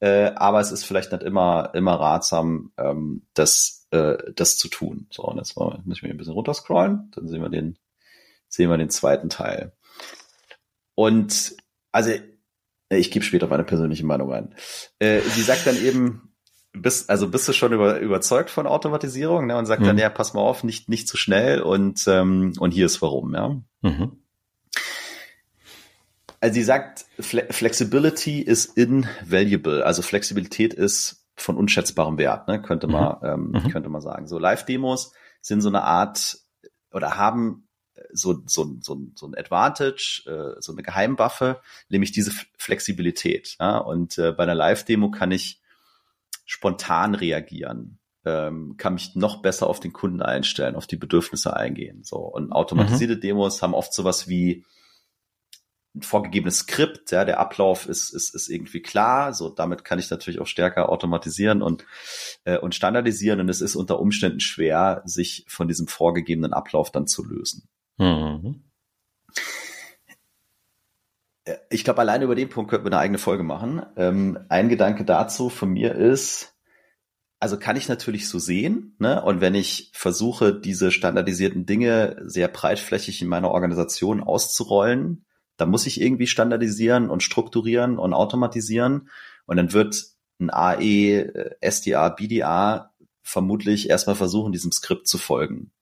Äh, 0.01 0.33
aber 0.37 0.61
es 0.61 0.71
ist 0.71 0.85
vielleicht 0.85 1.13
nicht 1.13 1.25
immer, 1.25 1.71
immer 1.75 1.95
ratsam, 1.95 2.73
ähm, 2.77 3.27
das, 3.35 3.87
äh, 3.91 4.17
das 4.35 4.57
zu 4.57 4.69
tun. 4.69 5.07
So, 5.11 5.25
und 5.25 5.39
jetzt 5.39 5.57
mal, 5.57 5.81
muss 5.85 5.99
ich 5.99 6.03
mir 6.03 6.11
ein 6.11 6.17
bisschen 6.17 6.35
runterscrollen, 6.35 7.11
dann 7.15 7.29
sehen 7.29 7.43
wir 7.43 7.49
den, 7.49 7.79
sehen 8.49 8.71
wir 8.71 8.79
den 8.79 8.91
zweiten 8.91 9.29
Teil. 9.29 9.73
Und 10.95 11.57
also 11.93 12.13
ich 12.91 13.11
gebe 13.11 13.25
später 13.25 13.49
meine 13.49 13.65
persönliche 13.65 14.07
Meinung 14.07 14.33
ein. 14.33 14.55
Äh, 14.99 15.21
sie 15.21 15.43
sagt 15.43 15.67
dann 15.67 15.77
eben, 15.77 16.33
bist, 16.73 17.11
also 17.11 17.29
bist 17.29 17.49
du 17.49 17.53
schon 17.53 17.73
über, 17.73 17.99
überzeugt 17.99 18.51
von 18.51 18.67
Automatisierung 18.67 19.47
ne, 19.47 19.57
und 19.57 19.67
sagt 19.67 19.83
mhm. 19.83 19.87
dann, 19.87 19.99
ja, 19.99 20.11
pass 20.11 20.35
mal 20.35 20.41
auf, 20.41 20.65
nicht, 20.65 20.89
nicht 20.89 21.09
zu 21.09 21.17
schnell 21.17 21.61
und, 21.61 22.07
ähm, 22.07 22.53
und 22.59 22.73
hier 22.73 22.87
ist 22.87 23.03
warum, 23.03 23.35
ja. 23.35 23.61
Mhm. 23.83 24.23
Also 26.41 26.55
sie 26.55 26.63
sagt, 26.63 27.07
Flexibility 27.19 28.41
is 28.41 28.67
invaluable. 28.67 29.85
Also 29.85 30.03
Flexibilität 30.03 30.73
ist 30.73 31.27
von 31.37 31.57
unschätzbarem 31.57 32.19
Wert, 32.19 32.49
ne? 32.49 32.61
könnte 32.61 32.87
man, 32.87 33.19
mhm. 33.21 33.55
ähm, 33.55 33.63
mhm. 33.63 33.71
könnte 33.71 33.89
man 33.89 34.01
sagen. 34.01 34.27
So 34.27 34.39
Live-Demos 34.39 35.13
sind 35.41 35.61
so 35.61 35.69
eine 35.69 35.83
Art 35.83 36.39
oder 36.93 37.17
haben 37.17 37.69
so, 38.13 38.41
so, 38.47 38.77
so, 38.81 39.01
so 39.15 39.27
ein 39.27 39.35
Advantage, 39.37 40.23
äh, 40.27 40.61
so 40.61 40.73
eine 40.73 40.83
Geheimwaffe, 40.83 41.61
nämlich 41.89 42.13
diese 42.13 42.33
Flexibilität. 42.57 43.57
Ja? 43.61 43.79
Und 43.79 44.19
äh, 44.19 44.33
bei 44.33 44.45
einer 44.45 44.55
Live-Demo 44.55 45.11
kann 45.11 45.31
ich 45.31 45.61
spontan 46.45 47.15
reagieren, 47.15 47.99
ähm, 48.25 48.77
kann 48.77 48.95
mich 48.95 49.15
noch 49.15 49.43
besser 49.43 49.67
auf 49.67 49.81
den 49.81 49.93
Kunden 49.93 50.23
einstellen, 50.23 50.77
auf 50.77 50.87
die 50.87 50.97
Bedürfnisse 50.97 51.55
eingehen. 51.55 52.03
So 52.05 52.19
und 52.19 52.53
automatisierte 52.53 53.17
mhm. 53.17 53.21
Demos 53.21 53.63
haben 53.63 53.75
oft 53.75 53.93
sowas 53.93 54.29
wie 54.29 54.65
ein 55.99 56.03
vorgegebenes 56.03 56.59
Skript, 56.59 57.11
ja, 57.11 57.25
der 57.25 57.41
Ablauf 57.41 57.89
ist, 57.89 58.11
ist, 58.11 58.35
ist 58.35 58.49
irgendwie 58.49 58.81
klar, 58.81 59.35
so 59.35 59.49
damit 59.49 59.85
kann 59.85 59.99
ich 59.99 60.11
natürlich 60.11 60.41
auch 60.41 60.47
stärker 60.47 60.89
automatisieren 60.89 61.63
und, 61.63 61.85
äh, 62.45 62.59
und 62.59 62.75
standardisieren 62.75 63.41
und 63.41 63.49
es 63.49 63.61
ist 63.61 63.77
unter 63.77 64.01
Umständen 64.01 64.41
schwer, 64.41 65.03
sich 65.05 65.45
von 65.49 65.69
diesem 65.69 65.89
vorgegebenen 65.89 66.53
Ablauf 66.53 66.91
dann 66.91 67.07
zu 67.07 67.25
lösen. 67.25 67.69
Mhm. 67.99 68.65
Äh, 71.45 71.57
ich 71.71 71.85
glaube, 71.85 72.01
alleine 72.01 72.25
über 72.25 72.35
den 72.35 72.49
Punkt 72.49 72.71
könnten 72.71 72.87
wir 72.87 72.93
eine 72.93 73.01
eigene 73.01 73.19
Folge 73.19 73.43
machen. 73.43 73.85
Ähm, 73.97 74.39
ein 74.49 74.69
Gedanke 74.69 75.05
dazu 75.05 75.49
von 75.49 75.71
mir 75.71 75.95
ist, 75.95 76.55
also 77.41 77.59
kann 77.59 77.77
ich 77.77 77.89
natürlich 77.89 78.29
so 78.29 78.39
sehen, 78.39 78.97
ne? 78.99 79.23
Und 79.23 79.41
wenn 79.41 79.55
ich 79.55 79.93
versuche, 79.95 80.53
diese 80.53 80.91
standardisierten 80.91 81.67
Dinge 81.67 82.17
sehr 82.25 82.49
breitflächig 82.49 83.23
in 83.23 83.29
meiner 83.29 83.51
Organisation 83.51 84.21
auszurollen, 84.21 85.25
da 85.59 85.67
muss 85.67 85.87
ich 85.87 86.01
irgendwie 86.01 86.27
standardisieren 86.27 87.11
und 87.11 87.23
strukturieren 87.23 87.99
und 87.99 88.15
automatisieren. 88.15 89.11
Und 89.45 89.57
dann 89.59 89.73
wird 89.75 90.07
ein 90.41 90.51
AE, 90.51 91.19
äh, 91.21 91.57
SDA, 91.61 92.09
BDA 92.09 92.95
vermutlich 93.23 93.91
erstmal 93.91 94.17
versuchen, 94.17 94.53
diesem 94.53 94.73
Skript 94.73 95.07
zu 95.07 95.19
folgen. 95.19 95.73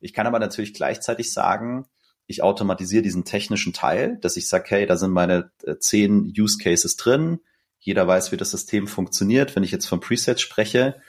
Ich 0.00 0.12
kann 0.12 0.26
aber 0.26 0.38
natürlich 0.38 0.74
gleichzeitig 0.74 1.32
sagen, 1.32 1.86
ich 2.26 2.42
automatisiere 2.42 3.02
diesen 3.02 3.24
technischen 3.24 3.72
Teil, 3.72 4.16
dass 4.18 4.36
ich 4.36 4.48
sage, 4.48 4.64
hey, 4.68 4.86
da 4.86 4.96
sind 4.96 5.12
meine 5.12 5.50
äh, 5.62 5.76
zehn 5.78 6.32
Use 6.36 6.58
Cases 6.58 6.96
drin. 6.96 7.40
Jeder 7.78 8.06
weiß, 8.06 8.32
wie 8.32 8.36
das 8.36 8.50
System 8.50 8.86
funktioniert, 8.86 9.54
wenn 9.56 9.62
ich 9.62 9.70
jetzt 9.70 9.86
von 9.86 10.00
Presets 10.00 10.40
spreche. 10.40 11.00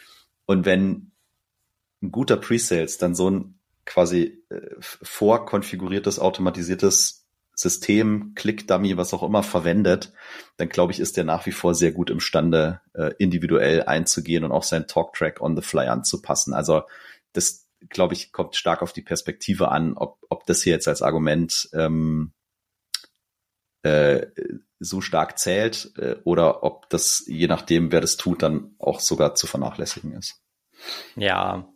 Und 0.46 0.66
wenn 0.66 1.12
ein 2.02 2.12
guter 2.12 2.38
Presales 2.38 2.98
dann 2.98 3.16
so 3.16 3.30
ein 3.30 3.60
quasi 3.86 4.44
äh, 4.50 4.76
vorkonfiguriertes, 4.80 6.20
automatisiertes 6.20 7.19
System, 7.60 8.32
Click-Dummy, 8.36 8.96
was 8.96 9.14
auch 9.14 9.22
immer 9.22 9.44
verwendet, 9.44 10.14
dann 10.56 10.70
glaube 10.70 10.94
ich, 10.94 11.00
ist 11.02 11.18
der 11.18 11.26
nach 11.26 11.46
wie 11.46 11.52
vor 11.52 11.76
sehr 11.76 11.92
gut 11.92 12.10
imstande, 12.10 12.80
äh, 12.94 13.14
individuell 13.20 13.84
einzugehen 13.84 14.46
und 14.46 14.54
auch 14.54 14.64
seinen 14.64 14.88
Talk-Track 14.88 15.42
on 15.42 15.58
the 15.58 15.62
fly 15.62 15.88
anzupassen. 15.88 16.54
Also 16.54 16.84
das, 17.34 17.68
glaube 17.90 18.14
ich, 18.14 18.32
kommt 18.32 18.56
stark 18.56 18.82
auf 18.82 18.94
die 18.94 19.02
Perspektive 19.02 19.72
an, 19.72 19.98
ob, 19.98 20.20
ob 20.30 20.46
das 20.46 20.64
hier 20.64 20.72
jetzt 20.72 20.88
als 20.88 21.02
Argument 21.02 21.68
ähm, 21.74 22.32
äh, 23.84 24.28
so 24.80 25.02
stark 25.02 25.38
zählt 25.38 25.92
äh, 25.98 26.16
oder 26.24 26.64
ob 26.64 26.90
das, 26.90 27.26
je 27.28 27.48
nachdem, 27.48 27.92
wer 27.92 28.00
das 28.00 28.16
tut, 28.16 28.42
dann 28.42 28.74
auch 28.80 29.02
sogar 29.02 29.36
zu 29.36 29.48
vernachlässigen 29.48 30.14
ist. 30.14 30.42
Ja, 31.18 31.68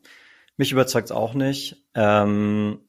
mich 0.56 0.72
überzeugt 0.72 1.08
es 1.08 1.12
auch 1.12 1.34
nicht. 1.34 1.84
Ähm, 1.93 2.88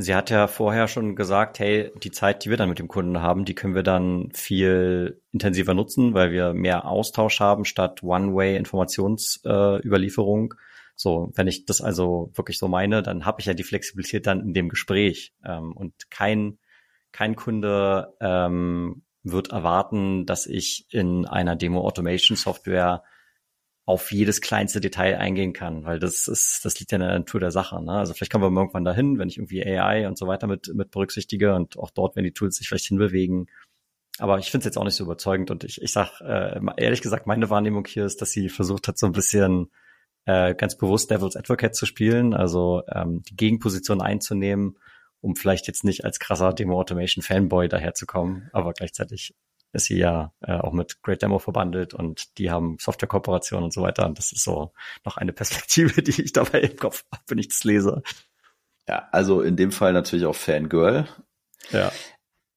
sie 0.00 0.14
hat 0.14 0.30
ja 0.30 0.46
vorher 0.46 0.86
schon 0.86 1.16
gesagt, 1.16 1.58
hey, 1.58 1.90
die 2.02 2.12
Zeit, 2.12 2.44
die 2.44 2.50
wir 2.50 2.56
dann 2.56 2.68
mit 2.68 2.78
dem 2.78 2.86
Kunden 2.86 3.20
haben, 3.20 3.44
die 3.44 3.56
können 3.56 3.74
wir 3.74 3.82
dann 3.82 4.30
viel 4.32 5.20
intensiver 5.32 5.74
nutzen, 5.74 6.14
weil 6.14 6.30
wir 6.30 6.54
mehr 6.54 6.86
Austausch 6.86 7.40
haben 7.40 7.64
statt 7.64 8.04
One-Way-Informationsüberlieferung. 8.04 10.52
Äh, 10.52 10.56
so, 10.94 11.32
wenn 11.34 11.48
ich 11.48 11.66
das 11.66 11.80
also 11.80 12.30
wirklich 12.34 12.58
so 12.58 12.68
meine, 12.68 13.02
dann 13.02 13.26
habe 13.26 13.40
ich 13.40 13.46
ja 13.46 13.54
die 13.54 13.64
Flexibilität 13.64 14.28
dann 14.28 14.40
in 14.40 14.54
dem 14.54 14.68
Gespräch 14.68 15.34
ähm, 15.44 15.72
und 15.72 16.08
kein 16.10 16.58
kein 17.10 17.34
Kunde 17.34 18.14
ähm, 18.20 19.02
wird 19.24 19.50
erwarten, 19.50 20.26
dass 20.26 20.46
ich 20.46 20.86
in 20.90 21.26
einer 21.26 21.56
Demo 21.56 21.80
Automation 21.80 22.36
Software 22.36 23.02
auf 23.88 24.12
jedes 24.12 24.42
kleinste 24.42 24.82
Detail 24.82 25.16
eingehen 25.16 25.54
kann, 25.54 25.86
weil 25.86 25.98
das 25.98 26.28
ist, 26.28 26.62
das 26.66 26.78
liegt 26.78 26.92
ja 26.92 26.96
in 26.96 27.00
der 27.00 27.18
Natur 27.18 27.40
der 27.40 27.50
Sache. 27.50 27.82
Ne? 27.82 27.92
Also 27.92 28.12
vielleicht 28.12 28.30
kommen 28.30 28.44
wir 28.44 28.60
irgendwann 28.60 28.84
dahin, 28.84 29.18
wenn 29.18 29.30
ich 29.30 29.38
irgendwie 29.38 29.64
AI 29.64 30.06
und 30.06 30.18
so 30.18 30.26
weiter 30.26 30.46
mit, 30.46 30.70
mit 30.74 30.90
berücksichtige 30.90 31.54
und 31.54 31.78
auch 31.78 31.88
dort, 31.88 32.14
wenn 32.14 32.22
die 32.22 32.34
Tools 32.34 32.56
sich 32.56 32.68
vielleicht 32.68 32.84
hinbewegen. 32.84 33.46
Aber 34.18 34.38
ich 34.38 34.50
finde 34.50 34.60
es 34.60 34.64
jetzt 34.66 34.76
auch 34.76 34.84
nicht 34.84 34.94
so 34.94 35.04
überzeugend 35.04 35.50
und 35.50 35.64
ich, 35.64 35.80
ich 35.80 35.90
sag 35.90 36.20
äh, 36.20 36.60
ehrlich 36.76 37.00
gesagt, 37.00 37.26
meine 37.26 37.48
Wahrnehmung 37.48 37.86
hier 37.86 38.04
ist, 38.04 38.20
dass 38.20 38.30
sie 38.30 38.50
versucht 38.50 38.88
hat, 38.88 38.98
so 38.98 39.06
ein 39.06 39.12
bisschen 39.12 39.70
äh, 40.26 40.54
ganz 40.54 40.76
bewusst 40.76 41.10
Devil's 41.10 41.36
Advocate 41.36 41.74
zu 41.74 41.86
spielen, 41.86 42.34
also 42.34 42.82
ähm, 42.92 43.22
die 43.22 43.36
Gegenposition 43.36 44.02
einzunehmen 44.02 44.76
um 45.20 45.34
vielleicht 45.34 45.66
jetzt 45.66 45.84
nicht 45.84 46.04
als 46.04 46.20
krasser 46.20 46.52
Demo 46.52 46.78
Automation 46.78 47.22
Fanboy 47.22 47.68
daherzukommen, 47.68 48.48
aber 48.52 48.72
gleichzeitig 48.72 49.34
ist 49.72 49.86
sie 49.86 49.98
ja 49.98 50.32
äh, 50.40 50.52
auch 50.52 50.72
mit 50.72 51.02
Great 51.02 51.22
Demo 51.22 51.38
verbandelt 51.38 51.94
und 51.94 52.38
die 52.38 52.50
haben 52.50 52.76
Software-Kooperationen 52.80 53.64
und 53.64 53.72
so 53.72 53.82
weiter. 53.82 54.06
Und 54.06 54.18
das 54.18 54.32
ist 54.32 54.44
so 54.44 54.72
noch 55.04 55.16
eine 55.16 55.32
Perspektive, 55.32 56.02
die 56.02 56.22
ich 56.22 56.32
dabei 56.32 56.60
im 56.60 56.76
Kopf 56.76 57.04
habe, 57.12 57.22
wenn 57.28 57.38
ich 57.38 57.48
das 57.48 57.64
lese. 57.64 58.02
Ja, 58.88 59.08
also 59.12 59.42
in 59.42 59.56
dem 59.56 59.70
Fall 59.70 59.92
natürlich 59.92 60.26
auch 60.26 60.34
Fangirl. 60.34 61.06
Ja. 61.70 61.92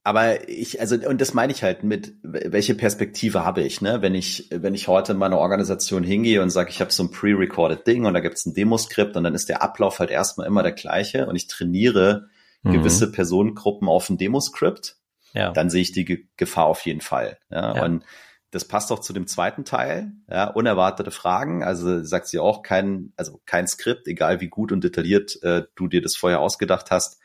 Aber 0.04 0.50
ich, 0.50 0.80
also, 0.80 0.96
und 0.96 1.22
das 1.22 1.36
meine 1.36 1.52
ich 1.54 1.62
halt 1.62 1.84
mit, 1.84 2.16
welche 2.24 2.74
Perspektive 2.74 3.46
habe 3.46 3.62
ich, 3.62 3.82
ne? 3.82 4.02
Wenn 4.02 4.16
ich, 4.16 4.48
wenn 4.50 4.74
ich 4.74 4.88
heute 4.88 5.12
in 5.12 5.20
meine 5.20 5.38
Organisation 5.38 6.04
hingehe 6.04 6.42
und 6.42 6.50
sage, 6.50 6.72
ich 6.72 6.82
habe 6.82 6.92
so 6.92 7.04
ein 7.04 7.12
pre-recorded 7.12 7.86
Ding 7.86 8.06
und 8.06 8.16
da 8.16 8.20
gibt 8.20 8.36
es 8.36 8.46
ein 8.48 8.56
Demoskript 8.56 9.16
und 9.16 9.24
dann 9.24 9.36
ist 9.36 9.50
der 9.50 9.62
Ablauf 9.62 10.00
halt 10.00 10.10
erstmal 10.10 10.48
immer 10.48 10.64
der 10.64 10.72
gleiche 10.72 11.28
und 11.28 11.36
ich 11.36 11.46
trainiere 11.46 12.30
mhm. 12.64 12.74
gewisse 12.74 13.12
Personengruppen 13.12 13.88
auf 13.88 14.10
ein 14.10 14.18
Demoskript, 14.18 14.98
ja. 15.34 15.52
dann 15.52 15.70
sehe 15.70 15.82
ich 15.82 15.92
die 15.92 16.06
Ge 16.06 16.26
Gefahr 16.38 16.66
auf 16.66 16.86
jeden 16.86 17.02
Fall. 17.02 17.38
Ja? 17.50 17.76
ja. 17.76 17.86
Und 17.86 18.04
das 18.52 18.66
passt 18.66 18.92
auch 18.92 19.00
zu 19.00 19.14
dem 19.14 19.28
zweiten 19.28 19.64
Teil, 19.64 20.12
ja, 20.30 20.50
unerwartete 20.50 21.12
Fragen. 21.12 21.64
Also 21.64 22.04
sagt 22.04 22.28
sie 22.28 22.40
auch 22.40 22.64
kein, 22.64 23.14
also 23.16 23.42
kein 23.46 23.66
Skript, 23.66 24.08
egal 24.08 24.42
wie 24.42 24.50
gut 24.50 24.74
und 24.74 24.84
detailliert 24.84 25.42
äh, 25.42 25.64
du 25.76 25.88
dir 25.88 26.02
das 26.02 26.18
vorher 26.18 26.42
ausgedacht 26.42 26.92
hast, 26.92 27.20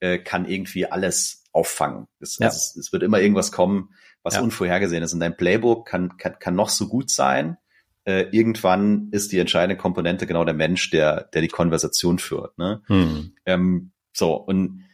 äh, 0.00 0.18
kann 0.18 0.46
irgendwie 0.46 0.86
alles 0.86 1.44
auffangen. 1.52 2.08
Es, 2.18 2.38
ja. 2.38 2.48
es, 2.48 2.74
es 2.76 2.92
wird 2.92 3.04
immer 3.04 3.20
irgendwas 3.20 3.52
kommen, 3.52 3.94
was 4.24 4.34
ja. 4.34 4.40
unvorhergesehen 4.40 5.04
ist. 5.04 5.14
Und 5.14 5.20
dein 5.20 5.36
Playbook 5.36 5.86
kann, 5.86 6.16
kann, 6.16 6.38
kann 6.40 6.56
noch 6.56 6.68
so 6.68 6.88
gut 6.88 7.08
sein. 7.08 7.56
Äh, 8.04 8.26
irgendwann 8.32 9.08
ist 9.12 9.30
die 9.30 9.38
entscheidende 9.38 9.76
Komponente 9.76 10.26
genau 10.26 10.44
der 10.44 10.54
Mensch, 10.54 10.90
der, 10.90 11.28
der 11.32 11.40
die 11.40 11.48
Konversation 11.48 12.18
führt. 12.18 12.58
Ne? 12.58 12.82
Hm. 12.86 13.34
Ähm, 13.46 13.92
so, 14.12 14.34
und 14.34 14.84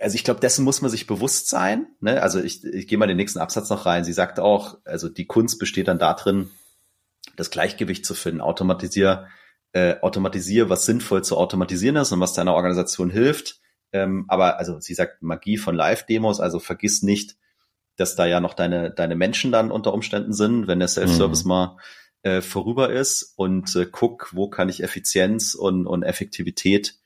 also 0.00 0.14
ich 0.14 0.24
glaube, 0.24 0.40
dessen 0.40 0.64
muss 0.64 0.82
man 0.82 0.90
sich 0.90 1.06
bewusst 1.06 1.48
sein. 1.48 1.86
Ne? 2.00 2.22
Also 2.22 2.40
ich, 2.40 2.64
ich 2.64 2.86
gehe 2.86 2.98
mal 2.98 3.06
den 3.06 3.16
nächsten 3.16 3.38
Absatz 3.38 3.70
noch 3.70 3.86
rein. 3.86 4.04
Sie 4.04 4.12
sagt 4.12 4.40
auch, 4.40 4.78
also 4.84 5.08
die 5.08 5.26
Kunst 5.26 5.58
besteht 5.58 5.88
dann 5.88 5.98
darin, 5.98 6.50
das 7.36 7.50
Gleichgewicht 7.50 8.06
zu 8.06 8.14
finden. 8.14 8.40
Automatisier, 8.40 9.26
äh, 9.72 9.96
automatisier, 10.00 10.70
was 10.70 10.86
sinnvoll 10.86 11.22
zu 11.22 11.36
automatisieren 11.36 11.96
ist 11.96 12.12
und 12.12 12.20
was 12.20 12.34
deiner 12.34 12.54
Organisation 12.54 13.10
hilft. 13.10 13.60
Ähm, 13.92 14.24
aber 14.28 14.58
also 14.58 14.80
sie 14.80 14.94
sagt 14.94 15.22
Magie 15.22 15.58
von 15.58 15.74
Live-Demos, 15.74 16.40
also 16.40 16.58
vergiss 16.58 17.02
nicht, 17.02 17.36
dass 17.96 18.16
da 18.16 18.26
ja 18.26 18.40
noch 18.40 18.54
deine, 18.54 18.90
deine 18.90 19.16
Menschen 19.16 19.52
dann 19.52 19.70
unter 19.70 19.94
Umständen 19.94 20.32
sind, 20.32 20.66
wenn 20.66 20.78
der 20.78 20.88
Self-Service 20.88 21.44
mhm. 21.44 21.48
mal 21.48 21.76
äh, 22.22 22.40
vorüber 22.40 22.90
ist 22.90 23.34
und 23.36 23.74
äh, 23.76 23.86
guck, 23.90 24.30
wo 24.34 24.48
kann 24.48 24.68
ich 24.68 24.82
Effizienz 24.82 25.54
und, 25.54 25.86
und 25.86 26.02
Effektivität 26.02 26.98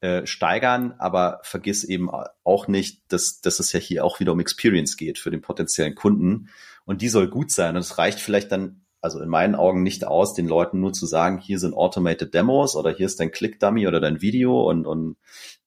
äh, 0.00 0.26
steigern, 0.26 0.94
aber 0.98 1.40
vergiss 1.42 1.84
eben 1.84 2.10
auch 2.44 2.68
nicht, 2.68 3.02
dass, 3.08 3.40
dass 3.40 3.60
es 3.60 3.72
ja 3.72 3.80
hier 3.80 4.04
auch 4.04 4.20
wieder 4.20 4.32
um 4.32 4.40
Experience 4.40 4.96
geht 4.96 5.18
für 5.18 5.30
den 5.30 5.40
potenziellen 5.40 5.94
Kunden 5.94 6.48
und 6.84 7.02
die 7.02 7.08
soll 7.08 7.28
gut 7.28 7.50
sein 7.50 7.76
und 7.76 7.80
es 7.80 7.98
reicht 7.98 8.20
vielleicht 8.20 8.52
dann 8.52 8.82
also 9.00 9.20
in 9.20 9.28
meinen 9.28 9.54
Augen 9.54 9.82
nicht 9.82 10.04
aus, 10.04 10.34
den 10.34 10.48
Leuten 10.48 10.80
nur 10.80 10.92
zu 10.92 11.06
sagen, 11.06 11.38
hier 11.38 11.58
sind 11.58 11.74
automated 11.74 12.34
Demos 12.34 12.74
oder 12.74 12.90
hier 12.90 13.06
ist 13.06 13.20
dein 13.20 13.30
Click-Dummy 13.30 13.86
oder 13.86 14.00
dein 14.00 14.20
Video 14.20 14.68
und, 14.68 14.84
und 14.84 15.16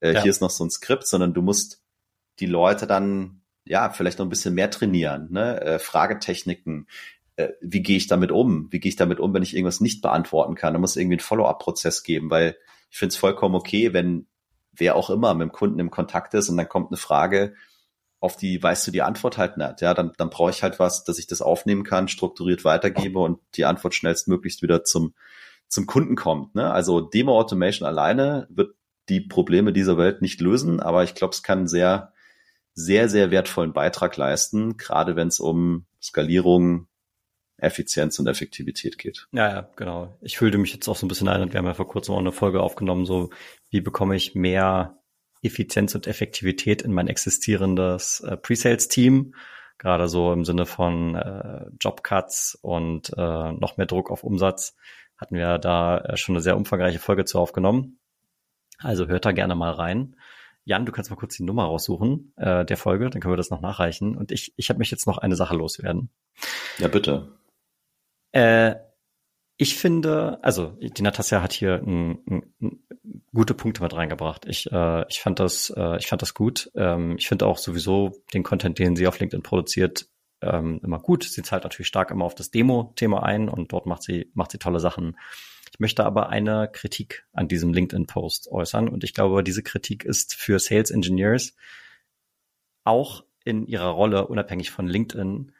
äh, 0.01 0.13
ja. 0.13 0.21
hier 0.21 0.29
ist 0.29 0.41
noch 0.41 0.49
so 0.49 0.65
ein 0.65 0.69
Skript, 0.69 1.07
sondern 1.07 1.33
du 1.33 1.41
musst 1.41 1.81
die 2.39 2.47
Leute 2.47 2.85
dann 2.85 3.41
ja 3.63 3.91
vielleicht 3.91 4.19
noch 4.19 4.25
ein 4.25 4.29
bisschen 4.29 4.55
mehr 4.55 4.71
trainieren, 4.71 5.31
ne? 5.31 5.61
Äh, 5.61 5.79
Fragetechniken, 5.79 6.87
wie 7.61 7.81
gehe 7.81 7.97
ich 7.97 8.07
damit 8.07 8.31
um? 8.31 8.67
Wie 8.71 8.79
gehe 8.79 8.89
ich 8.89 8.95
damit 8.95 9.19
um, 9.19 9.33
wenn 9.33 9.43
ich 9.43 9.55
irgendwas 9.55 9.81
nicht 9.81 10.01
beantworten 10.01 10.55
kann? 10.55 10.73
Da 10.73 10.79
muss 10.79 10.95
irgendwie 10.95 11.17
ein 11.17 11.21
Follow-up-Prozess 11.21 12.03
geben, 12.03 12.29
weil 12.29 12.57
ich 12.89 12.97
finde 12.97 13.13
es 13.13 13.17
vollkommen 13.17 13.55
okay, 13.55 13.93
wenn 13.93 14.27
wer 14.73 14.95
auch 14.95 15.09
immer 15.09 15.33
mit 15.33 15.47
dem 15.47 15.51
Kunden 15.51 15.79
im 15.79 15.91
Kontakt 15.91 16.33
ist 16.33 16.49
und 16.49 16.57
dann 16.57 16.69
kommt 16.69 16.91
eine 16.91 16.97
Frage, 16.97 17.53
auf 18.19 18.35
die 18.35 18.61
weißt 18.61 18.87
du 18.87 18.91
die 18.91 19.01
Antwort 19.01 19.37
halt 19.37 19.57
nicht. 19.57 19.81
Ja, 19.81 19.93
dann, 19.93 20.11
dann 20.17 20.29
brauche 20.29 20.51
ich 20.51 20.63
halt 20.63 20.79
was, 20.79 21.03
dass 21.03 21.19
ich 21.19 21.27
das 21.27 21.41
aufnehmen 21.41 21.83
kann, 21.83 22.07
strukturiert 22.07 22.65
weitergebe 22.65 23.19
und 23.19 23.39
die 23.55 23.65
Antwort 23.65 23.95
schnellstmöglichst 23.95 24.61
wieder 24.61 24.83
zum, 24.83 25.13
zum 25.67 25.85
Kunden 25.85 26.15
kommt. 26.15 26.55
Ne? 26.55 26.71
Also 26.71 26.99
Demo 26.99 27.39
Automation 27.39 27.87
alleine 27.87 28.47
wird 28.49 28.75
die 29.07 29.21
Probleme 29.21 29.71
dieser 29.71 29.97
Welt 29.97 30.21
nicht 30.21 30.41
lösen, 30.41 30.79
aber 30.81 31.03
ich 31.03 31.15
glaube, 31.15 31.33
es 31.33 31.43
kann 31.43 31.67
sehr, 31.67 32.13
sehr, 32.73 33.09
sehr 33.09 33.31
wertvollen 33.31 33.73
Beitrag 33.73 34.15
leisten, 34.17 34.77
gerade 34.77 35.15
wenn 35.15 35.29
es 35.29 35.39
um 35.39 35.85
Skalierung, 36.01 36.87
Effizienz 37.61 38.19
und 38.19 38.27
Effektivität 38.27 38.97
geht. 38.97 39.27
Ja, 39.31 39.49
ja, 39.49 39.69
genau. 39.75 40.17
Ich 40.21 40.37
fühlte 40.37 40.57
mich 40.57 40.73
jetzt 40.73 40.87
auch 40.87 40.95
so 40.95 41.05
ein 41.05 41.09
bisschen 41.09 41.27
ein, 41.27 41.41
und 41.41 41.53
wir 41.53 41.57
haben 41.57 41.65
ja 41.65 41.73
vor 41.73 41.87
kurzem 41.87 42.15
auch 42.15 42.19
eine 42.19 42.31
Folge 42.31 42.61
aufgenommen, 42.61 43.05
so 43.05 43.29
wie 43.69 43.81
bekomme 43.81 44.15
ich 44.15 44.35
mehr 44.35 44.97
Effizienz 45.41 45.95
und 45.95 46.07
Effektivität 46.07 46.81
in 46.81 46.93
mein 46.93 47.07
existierendes 47.07 48.21
äh, 48.21 48.37
Pre-Sales-Team, 48.37 49.35
gerade 49.77 50.07
so 50.07 50.33
im 50.33 50.43
Sinne 50.43 50.65
von 50.65 51.15
äh, 51.15 51.65
Jobcuts 51.79 52.57
und 52.61 53.11
äh, 53.17 53.51
noch 53.53 53.77
mehr 53.77 53.85
Druck 53.85 54.11
auf 54.11 54.23
Umsatz, 54.23 54.75
hatten 55.17 55.35
wir 55.35 55.57
da 55.57 55.99
äh, 55.99 56.17
schon 56.17 56.35
eine 56.35 56.41
sehr 56.41 56.57
umfangreiche 56.57 56.99
Folge 56.99 57.25
zu 57.25 57.39
aufgenommen. 57.39 57.99
Also 58.79 59.07
hört 59.07 59.25
da 59.25 59.31
gerne 59.31 59.55
mal 59.55 59.71
rein. 59.71 60.15
Jan, 60.65 60.85
du 60.85 60.91
kannst 60.91 61.09
mal 61.09 61.15
kurz 61.15 61.35
die 61.35 61.43
Nummer 61.43 61.63
raussuchen 61.63 62.33
äh, 62.37 62.65
der 62.65 62.77
Folge, 62.77 63.09
dann 63.09 63.21
können 63.21 63.33
wir 63.33 63.37
das 63.37 63.49
noch 63.49 63.61
nachreichen. 63.61 64.15
Und 64.15 64.31
ich, 64.31 64.53
ich 64.55 64.69
habe 64.69 64.79
mich 64.79 64.91
jetzt 64.91 65.07
noch 65.07 65.17
eine 65.17 65.35
Sache 65.35 65.55
loswerden. 65.55 66.09
Ja, 66.77 66.87
bitte. 66.89 67.38
Äh, 68.31 68.75
ich 69.61 69.75
finde, 69.75 70.39
also 70.41 70.77
die 70.79 71.01
Natasja 71.01 71.41
hat 71.41 71.51
hier 71.51 71.81
ein, 71.85 72.19
ein, 72.29 72.53
ein 72.61 72.83
gute 73.33 73.53
Punkte 73.53 73.83
mit 73.83 73.93
reingebracht. 73.93 74.45
Ich, 74.45 74.71
äh, 74.71 75.05
ich 75.09 75.19
fand 75.19 75.39
das, 75.39 75.69
äh, 75.75 75.97
ich 75.97 76.07
fand 76.07 76.21
das 76.21 76.33
gut. 76.33 76.71
Ähm, 76.75 77.17
ich 77.17 77.27
finde 77.27 77.45
auch 77.45 77.57
sowieso 77.57 78.23
den 78.33 78.43
Content, 78.43 78.79
den 78.79 78.95
sie 78.95 79.05
auf 79.05 79.19
LinkedIn 79.19 79.43
produziert, 79.43 80.07
ähm, 80.41 80.79
immer 80.81 80.99
gut. 80.99 81.23
Sie 81.23 81.41
zahlt 81.41 81.63
natürlich 81.63 81.87
stark 81.87 82.11
immer 82.11 82.23
auf 82.23 82.35
das 82.35 82.51
Demo-Thema 82.51 83.23
ein 83.23 83.49
und 83.49 83.73
dort 83.73 83.85
macht 83.85 84.03
sie, 84.03 84.31
macht 84.33 84.51
sie 84.51 84.59
tolle 84.59 84.79
Sachen. 84.79 85.17
Ich 85.73 85.79
möchte 85.79 86.05
aber 86.05 86.29
eine 86.29 86.69
Kritik 86.71 87.25
an 87.33 87.47
diesem 87.47 87.73
LinkedIn-Post 87.73 88.49
äußern 88.49 88.87
und 88.87 89.03
ich 89.03 89.13
glaube, 89.13 89.43
diese 89.43 89.63
Kritik 89.63 90.05
ist 90.05 90.35
für 90.35 90.59
Sales 90.59 90.89
Engineers 90.91 91.53
auch 92.85 93.25
in 93.43 93.65
ihrer 93.65 93.89
Rolle 93.89 94.27
unabhängig 94.27 94.71
von 94.71 94.87
LinkedIn 94.87 95.51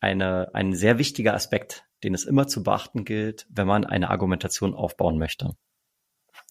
eine, 0.00 0.54
ein 0.54 0.74
sehr 0.74 0.98
wichtiger 0.98 1.34
Aspekt 1.34 1.87
den 2.04 2.14
es 2.14 2.24
immer 2.24 2.46
zu 2.46 2.62
beachten 2.62 3.04
gilt, 3.04 3.46
wenn 3.50 3.66
man 3.66 3.84
eine 3.84 4.10
Argumentation 4.10 4.74
aufbauen 4.74 5.18
möchte. 5.18 5.50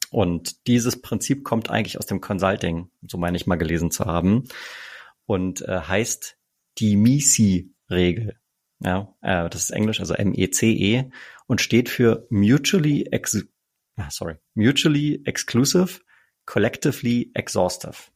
Und 0.10 0.68
dieses 0.68 1.02
Prinzip 1.02 1.44
kommt 1.44 1.70
eigentlich 1.70 1.98
aus 1.98 2.06
dem 2.06 2.22
Consulting, 2.22 2.90
so 3.02 3.18
meine 3.18 3.38
ich 3.38 3.48
mal 3.48 3.58
gelesen 3.58 3.92
zu 3.92 4.06
haben, 4.06 4.48
und 5.26 5.62
äh, 5.62 5.82
heißt 5.82 6.38
die 6.78 6.96
MECE-Regel. 6.96 8.40
Ja, 8.80 9.16
äh, 9.22 9.50
das 9.50 9.64
ist 9.64 9.70
Englisch, 9.72 10.00
also 10.00 10.14
M-E-C-E 10.14 11.00
-E, 11.00 11.12
und 11.48 11.62
steht 11.62 11.90
für 11.90 12.28
Mutually, 12.30 13.08
ex 13.12 13.46
ah, 13.98 14.10
sorry, 14.10 14.36
Mutually 14.54 15.22
Exclusive, 15.26 16.02
Collectively 16.46 17.32
Exhaustive. 17.34 18.12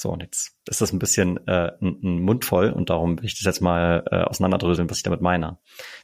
So, 0.00 0.10
und 0.10 0.22
jetzt 0.22 0.56
ist 0.68 0.80
das 0.80 0.92
ein 0.92 0.98
bisschen 0.98 1.38
äh, 1.46 1.70
ein, 1.80 2.20
Mund 2.20 2.44
voll 2.44 2.70
und 2.70 2.90
darum 2.90 3.18
will 3.18 3.26
ich 3.26 3.34
das 3.34 3.44
jetzt 3.44 3.60
mal 3.60 4.04
äh, 4.10 4.22
auseinanderdröseln, 4.22 4.90
was 4.90 4.96
ich 4.96 5.02
damit 5.04 5.20
meine. 5.20 5.58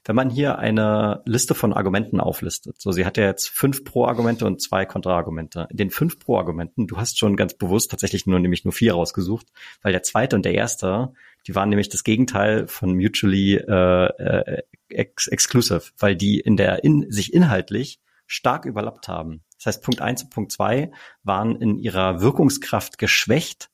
Wenn 0.04 0.14
man 0.14 0.30
hier 0.30 0.58
eine 0.58 1.22
Liste 1.26 1.54
von 1.54 1.72
Argumenten 1.72 2.20
auflistet, 2.20 2.80
so 2.80 2.92
sie 2.92 3.04
hat 3.04 3.16
ja 3.16 3.24
jetzt 3.24 3.48
fünf 3.48 3.84
Pro-Argumente 3.84 4.46
und 4.46 4.62
zwei 4.62 4.86
Kontra-Argumente. 4.86 5.66
In 5.70 5.76
den 5.76 5.90
fünf 5.90 6.20
Pro-Argumenten, 6.20 6.86
du 6.86 6.98
hast 6.98 7.18
schon 7.18 7.34
ganz 7.34 7.54
bewusst 7.54 7.90
tatsächlich 7.90 8.26
nur 8.26 8.38
nämlich 8.38 8.64
nur 8.64 8.72
vier 8.72 8.94
rausgesucht, 8.94 9.48
weil 9.82 9.92
der 9.92 10.04
zweite 10.04 10.36
und 10.36 10.44
der 10.44 10.54
erste, 10.54 11.12
die 11.48 11.54
waren 11.56 11.68
nämlich 11.68 11.88
das 11.88 12.04
Gegenteil 12.04 12.68
von 12.68 12.94
mutually 12.94 13.56
äh, 13.56 14.06
äh, 14.06 14.62
ex 14.88 15.26
exclusive, 15.26 15.82
weil 15.98 16.14
die 16.14 16.38
in 16.38 16.56
der 16.56 16.84
in 16.84 17.10
sich 17.10 17.34
inhaltlich 17.34 18.00
stark 18.26 18.66
überlappt 18.66 19.08
haben. 19.08 19.42
Das 19.56 19.66
heißt, 19.66 19.82
Punkt 19.82 20.00
eins 20.00 20.22
und 20.22 20.30
Punkt 20.30 20.52
zwei 20.52 20.92
waren 21.24 21.56
in 21.56 21.78
ihrer 21.78 22.20
Wirkungskraft 22.20 22.96
geschwächt 22.96 23.70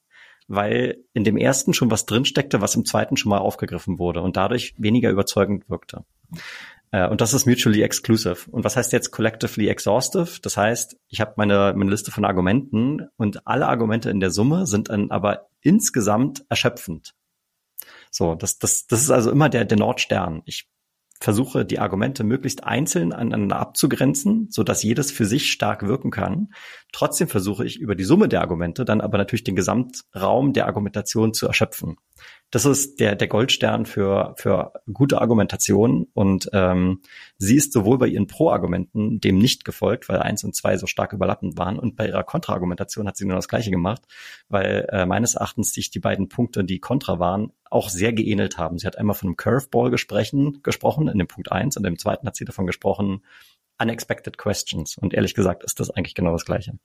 weil 0.49 0.99
in 1.13 1.25
dem 1.25 1.37
ersten 1.37 1.75
schon 1.75 1.91
was 1.91 2.07
drinsteckte, 2.07 2.61
was 2.61 2.75
im 2.75 2.85
zweiten 2.85 3.17
schon 3.17 3.31
mal 3.31 3.39
aufgegriffen 3.39 3.99
wurde 3.99 4.21
und 4.21 4.37
dadurch 4.37 4.75
weniger 4.79 5.11
überzeugend 5.11 5.69
wirkte. 5.69 6.05
Äh, 6.93 7.09
und 7.09 7.21
das 7.21 7.35
ist 7.35 7.47
mutually 7.47 7.83
exclusive. 7.83 8.51
Und 8.51 8.65
was 8.65 8.77
heißt 8.77 8.93
jetzt 8.93 9.11
collectively 9.11 9.69
exhaustive? 9.69 10.41
Das 10.43 10.57
heißt, 10.57 10.97
ich 11.09 11.21
habe 11.21 11.35
meine, 11.37 11.75
meine 11.77 11.91
Liste 11.91 12.11
von 12.11 12.25
Argumenten 12.25 13.09
und 13.17 13.47
alle 13.47 13.69
Argumente 13.69 14.11
in 14.11 14.21
der 14.21 14.31
Summe 14.31 14.67
sind 14.67 14.89
dann 14.89 15.11
aber 15.11 15.49
insgesamt 15.61 16.45
erschöpfend. 16.49 17.15
So, 18.11 18.35
das, 18.35 18.59
das, 18.59 18.87
das 18.87 19.03
ist 19.03 19.11
also 19.11 19.31
immer 19.31 19.49
der, 19.49 19.65
der 19.65 19.79
Nordstern. 19.79 20.43
Ich 20.47 20.69
versuche 21.21 21.65
die 21.65 21.79
Argumente 21.79 22.25
möglichst 22.25 22.65
einzeln 22.65 23.13
aneinander 23.13 23.57
abzugrenzen, 23.57 24.49
so 24.51 24.63
dass 24.63 24.83
jedes 24.83 25.11
für 25.11 25.25
sich 25.25 25.51
stark 25.51 25.87
wirken 25.87 26.11
kann. 26.11 26.49
Trotzdem 26.93 27.29
versuche 27.29 27.65
ich 27.65 27.79
über 27.79 27.95
die 27.95 28.05
Summe 28.05 28.29
der 28.29 28.41
Argumente 28.41 28.85
dann 28.85 29.01
aber 29.01 29.19
natürlich 29.19 29.45
den 29.45 29.57
Gesamtraum 29.57 30.53
der 30.53 30.67
Argumentation 30.67 31.35
zu 31.35 31.47
erschöpfen 31.47 31.97
das 32.51 32.65
ist 32.65 33.01
der, 33.01 33.17
der 33.17 33.27
Goldstern 33.27 33.87
für, 33.87 34.35
für 34.39 34.73
gute 34.93 35.21
Argumentation 35.21 36.07
und 36.15 36.49
ähm, 36.53 37.03
sie 37.39 37.57
ist 37.57 37.73
sowohl 37.73 37.99
bei 37.99 38.07
ihren 38.07 38.29
Pro-Argumenten 38.29 39.21
dem 39.21 39.39
nicht 39.39 39.65
gefolgt, 39.65 40.09
weil 40.09 40.19
eins 40.19 40.45
und 40.45 40.55
zwei 40.55 40.77
so 40.77 40.87
stark 40.87 41.13
überlappend 41.13 41.59
waren 41.59 41.79
und 41.79 41.97
bei 41.97 42.07
ihrer 42.07 42.23
Kontra-Argumentation 42.23 43.09
hat 43.09 43.17
sie 43.17 43.27
nur 43.27 43.37
das 43.37 43.49
Gleiche 43.49 43.71
gemacht, 43.71 44.03
weil 44.49 44.87
äh, 44.91 45.07
meines 45.07 45.35
Erachtens 45.35 45.73
sich 45.73 45.91
die 45.91 45.99
beiden 45.99 46.29
Punkte, 46.29 46.65
die 46.65 46.79
Kontra 46.79 47.19
waren, 47.19 47.53
auch 47.69 47.89
sehr 47.89 48.13
geähnelt 48.13 48.59
haben. 48.59 48.79
Sie 48.79 48.87
hat 48.87 48.97
einmal 48.97 49.17
von 49.17 49.31
einem 49.31 49.37
Curveball 49.37 49.91
gesprochen, 49.91 50.61
gesprochen 50.63 51.09
in 51.09 51.19
dem 51.19 51.27
Punkt 51.27 51.51
eins 51.51 51.77
und 51.77 51.85
im 51.85 51.99
zweiten 51.99 52.27
hat 52.29 52.37
sie 52.37 52.45
davon 52.45 52.67
gesprochen, 52.67 53.25
unexpected 53.81 54.39
questions 54.39 54.97
und 54.97 55.15
ehrlich 55.15 55.35
gesagt 55.35 55.65
ist 55.65 55.81
das 55.81 55.91
eigentlich 55.91 56.15
genau 56.15 56.33
das 56.33 56.45
Gleiche. 56.45 56.79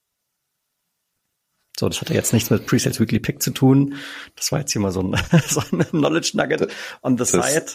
So, 1.82 1.90
das 1.90 2.00
hatte 2.00 2.14
jetzt 2.14 2.32
nichts 2.32 2.52
mit 2.52 2.68
Presales 2.68 3.00
Weekly 3.00 3.20
Pick 3.20 3.42
zu 3.42 3.50
tun. 3.50 3.96
Das 4.36 4.52
war 4.52 4.60
jetzt 4.60 4.72
hier 4.72 4.82
mal 4.82 4.92
so 4.92 5.02
ein, 5.02 5.20
so 5.48 5.64
ein 5.72 5.80
Knowledge 5.90 6.34
Nugget 6.36 6.72
on 7.02 7.18
the 7.18 7.24
das, 7.24 7.32
side. 7.32 7.66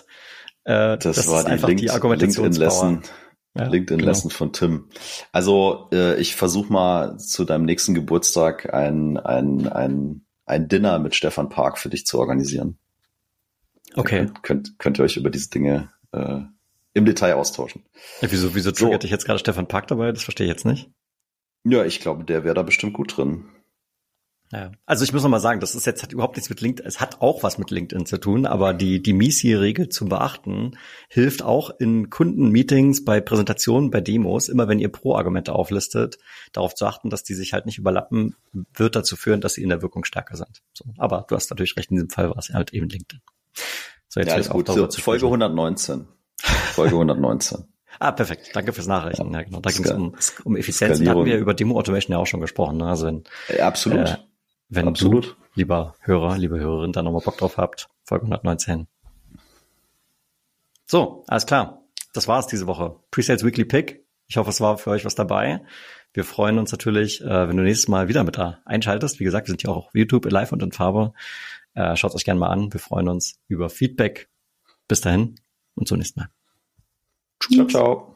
Äh, 0.62 0.96
das, 0.96 1.16
das 1.16 1.28
war 1.28 1.42
die, 1.42 1.60
Link, 1.66 1.80
die 1.80 1.88
LinkedIn 1.88 2.52
Lesson. 2.52 3.02
Ja, 3.58 3.66
LinkedIn 3.66 3.98
genau. 3.98 4.08
Lesson 4.08 4.30
von 4.30 4.52
Tim. 4.52 4.90
Also 5.32 5.88
äh, 5.92 6.20
ich 6.20 6.36
versuche 6.36 6.72
mal 6.72 7.18
zu 7.18 7.44
deinem 7.44 7.64
nächsten 7.64 7.94
Geburtstag 7.94 8.72
ein, 8.72 9.16
ein, 9.16 9.66
ein, 9.66 10.24
ein 10.44 10.68
Dinner 10.68 11.00
mit 11.00 11.16
Stefan 11.16 11.48
Park 11.48 11.76
für 11.76 11.88
dich 11.88 12.06
zu 12.06 12.20
organisieren. 12.20 12.78
Okay. 13.96 14.18
Könnt, 14.18 14.42
könnt, 14.44 14.78
könnt 14.78 14.98
ihr 15.00 15.04
euch 15.04 15.16
über 15.16 15.30
diese 15.30 15.50
Dinge 15.50 15.90
äh, 16.12 16.42
im 16.94 17.06
Detail 17.06 17.34
austauschen. 17.34 17.82
Ja, 18.20 18.30
wieso, 18.30 18.54
wieso 18.54 18.70
triggert 18.70 19.02
so. 19.02 19.06
dich 19.06 19.10
jetzt 19.10 19.24
gerade 19.24 19.40
Stefan 19.40 19.66
Park 19.66 19.88
dabei? 19.88 20.12
Das 20.12 20.22
verstehe 20.22 20.46
ich 20.46 20.52
jetzt 20.52 20.64
nicht. 20.64 20.92
Ja, 21.64 21.84
ich 21.84 21.98
glaube, 21.98 22.22
der 22.22 22.44
wäre 22.44 22.54
da 22.54 22.62
bestimmt 22.62 22.92
gut 22.92 23.16
drin. 23.16 23.46
Ja. 24.52 24.70
Also 24.84 25.02
ich 25.02 25.12
muss 25.12 25.22
noch 25.22 25.30
mal 25.30 25.40
sagen, 25.40 25.58
das 25.58 25.74
ist 25.74 25.86
jetzt 25.86 26.02
hat 26.02 26.12
überhaupt 26.12 26.36
nichts 26.36 26.48
mit 26.48 26.60
LinkedIn, 26.60 26.86
es 26.86 27.00
hat 27.00 27.20
auch 27.20 27.42
was 27.42 27.58
mit 27.58 27.70
LinkedIn 27.70 28.06
zu 28.06 28.18
tun, 28.18 28.46
aber 28.46 28.74
die 28.74 29.02
die 29.02 29.12
MISI-Regel 29.12 29.88
zu 29.88 30.06
beachten 30.06 30.78
hilft 31.08 31.42
auch 31.42 31.70
in 31.78 32.10
Kundenmeetings, 32.10 33.04
bei 33.04 33.20
Präsentationen, 33.20 33.90
bei 33.90 34.00
Demos, 34.00 34.48
immer 34.48 34.68
wenn 34.68 34.78
ihr 34.78 34.90
Pro-Argumente 34.90 35.52
auflistet, 35.52 36.18
darauf 36.52 36.74
zu 36.74 36.86
achten, 36.86 37.10
dass 37.10 37.24
die 37.24 37.34
sich 37.34 37.52
halt 37.52 37.66
nicht 37.66 37.78
überlappen, 37.78 38.36
wird 38.52 38.94
dazu 38.94 39.16
führen, 39.16 39.40
dass 39.40 39.54
sie 39.54 39.62
in 39.62 39.68
der 39.68 39.82
Wirkung 39.82 40.04
stärker 40.04 40.36
sind. 40.36 40.62
So, 40.72 40.84
aber 40.96 41.24
du 41.28 41.34
hast 41.34 41.50
natürlich 41.50 41.76
recht, 41.76 41.90
in 41.90 41.96
diesem 41.96 42.10
Fall 42.10 42.30
war 42.30 42.38
es 42.38 42.50
halt 42.50 42.72
eben 42.72 42.88
LinkedIn. 42.88 43.20
So, 44.08 44.20
jetzt 44.20 44.30
ja, 44.30 44.36
ist 44.36 44.50
gut. 44.50 44.68
So, 44.68 44.88
Folge 44.88 45.26
119. 45.26 46.06
Folge 46.72 46.94
119. 46.94 47.64
Ah, 47.98 48.12
perfekt. 48.12 48.50
Danke 48.52 48.74
fürs 48.74 48.86
Nachrechnen. 48.86 49.32
Ja, 49.32 49.42
genau. 49.42 49.60
Da 49.60 49.70
ging 49.70 49.84
es 49.84 49.90
um, 49.90 50.14
um 50.44 50.56
Effizienz. 50.56 51.00
Da 51.00 51.10
hatten 51.12 51.24
wir 51.24 51.38
über 51.38 51.54
Demo 51.54 51.78
Automation 51.78 52.12
ja 52.12 52.18
auch 52.18 52.26
schon 52.26 52.42
gesprochen. 52.42 52.76
Ne? 52.76 52.86
Also 52.86 53.06
wenn, 53.06 53.24
ja, 53.56 53.66
absolut. 53.66 54.10
Äh, 54.10 54.16
wenn 54.68 54.88
Absolut. 54.88 55.24
du, 55.26 55.30
lieber 55.54 55.94
Hörer, 56.00 56.38
liebe 56.38 56.58
Hörerin, 56.58 56.92
da 56.92 57.02
nochmal 57.02 57.22
Bock 57.24 57.38
drauf 57.38 57.56
habt, 57.56 57.88
Folge 58.04 58.24
119. 58.24 58.86
So, 60.86 61.24
alles 61.26 61.46
klar. 61.46 61.82
Das 62.12 62.28
war's 62.28 62.46
diese 62.46 62.66
Woche. 62.66 62.96
Presales 63.10 63.44
Weekly 63.44 63.64
Pick. 63.64 64.04
Ich 64.28 64.36
hoffe, 64.36 64.50
es 64.50 64.60
war 64.60 64.78
für 64.78 64.90
euch 64.90 65.04
was 65.04 65.14
dabei. 65.14 65.64
Wir 66.12 66.24
freuen 66.24 66.58
uns 66.58 66.72
natürlich, 66.72 67.20
äh, 67.20 67.48
wenn 67.48 67.56
du 67.56 67.62
nächstes 67.62 67.88
Mal 67.88 68.08
wieder 68.08 68.24
mit 68.24 68.38
da 68.38 68.60
einschaltest. 68.64 69.20
Wie 69.20 69.24
gesagt, 69.24 69.46
wir 69.46 69.52
sind 69.52 69.62
ja 69.62 69.70
auch 69.70 69.88
auf 69.88 69.94
YouTube 69.94 70.30
live 70.30 70.52
und 70.52 70.62
in 70.62 70.72
Farbe. 70.72 71.12
Äh, 71.74 71.94
Schaut 71.96 72.14
euch 72.14 72.24
gerne 72.24 72.40
mal 72.40 72.48
an. 72.48 72.72
Wir 72.72 72.80
freuen 72.80 73.08
uns 73.08 73.38
über 73.48 73.68
Feedback. 73.68 74.30
Bis 74.88 75.00
dahin 75.00 75.36
und 75.74 75.88
zum 75.88 75.98
nächsten 75.98 76.20
Mal. 76.20 76.28
Tschüss. 77.40 77.56
Ciao, 77.56 77.66
ciao. 77.66 78.15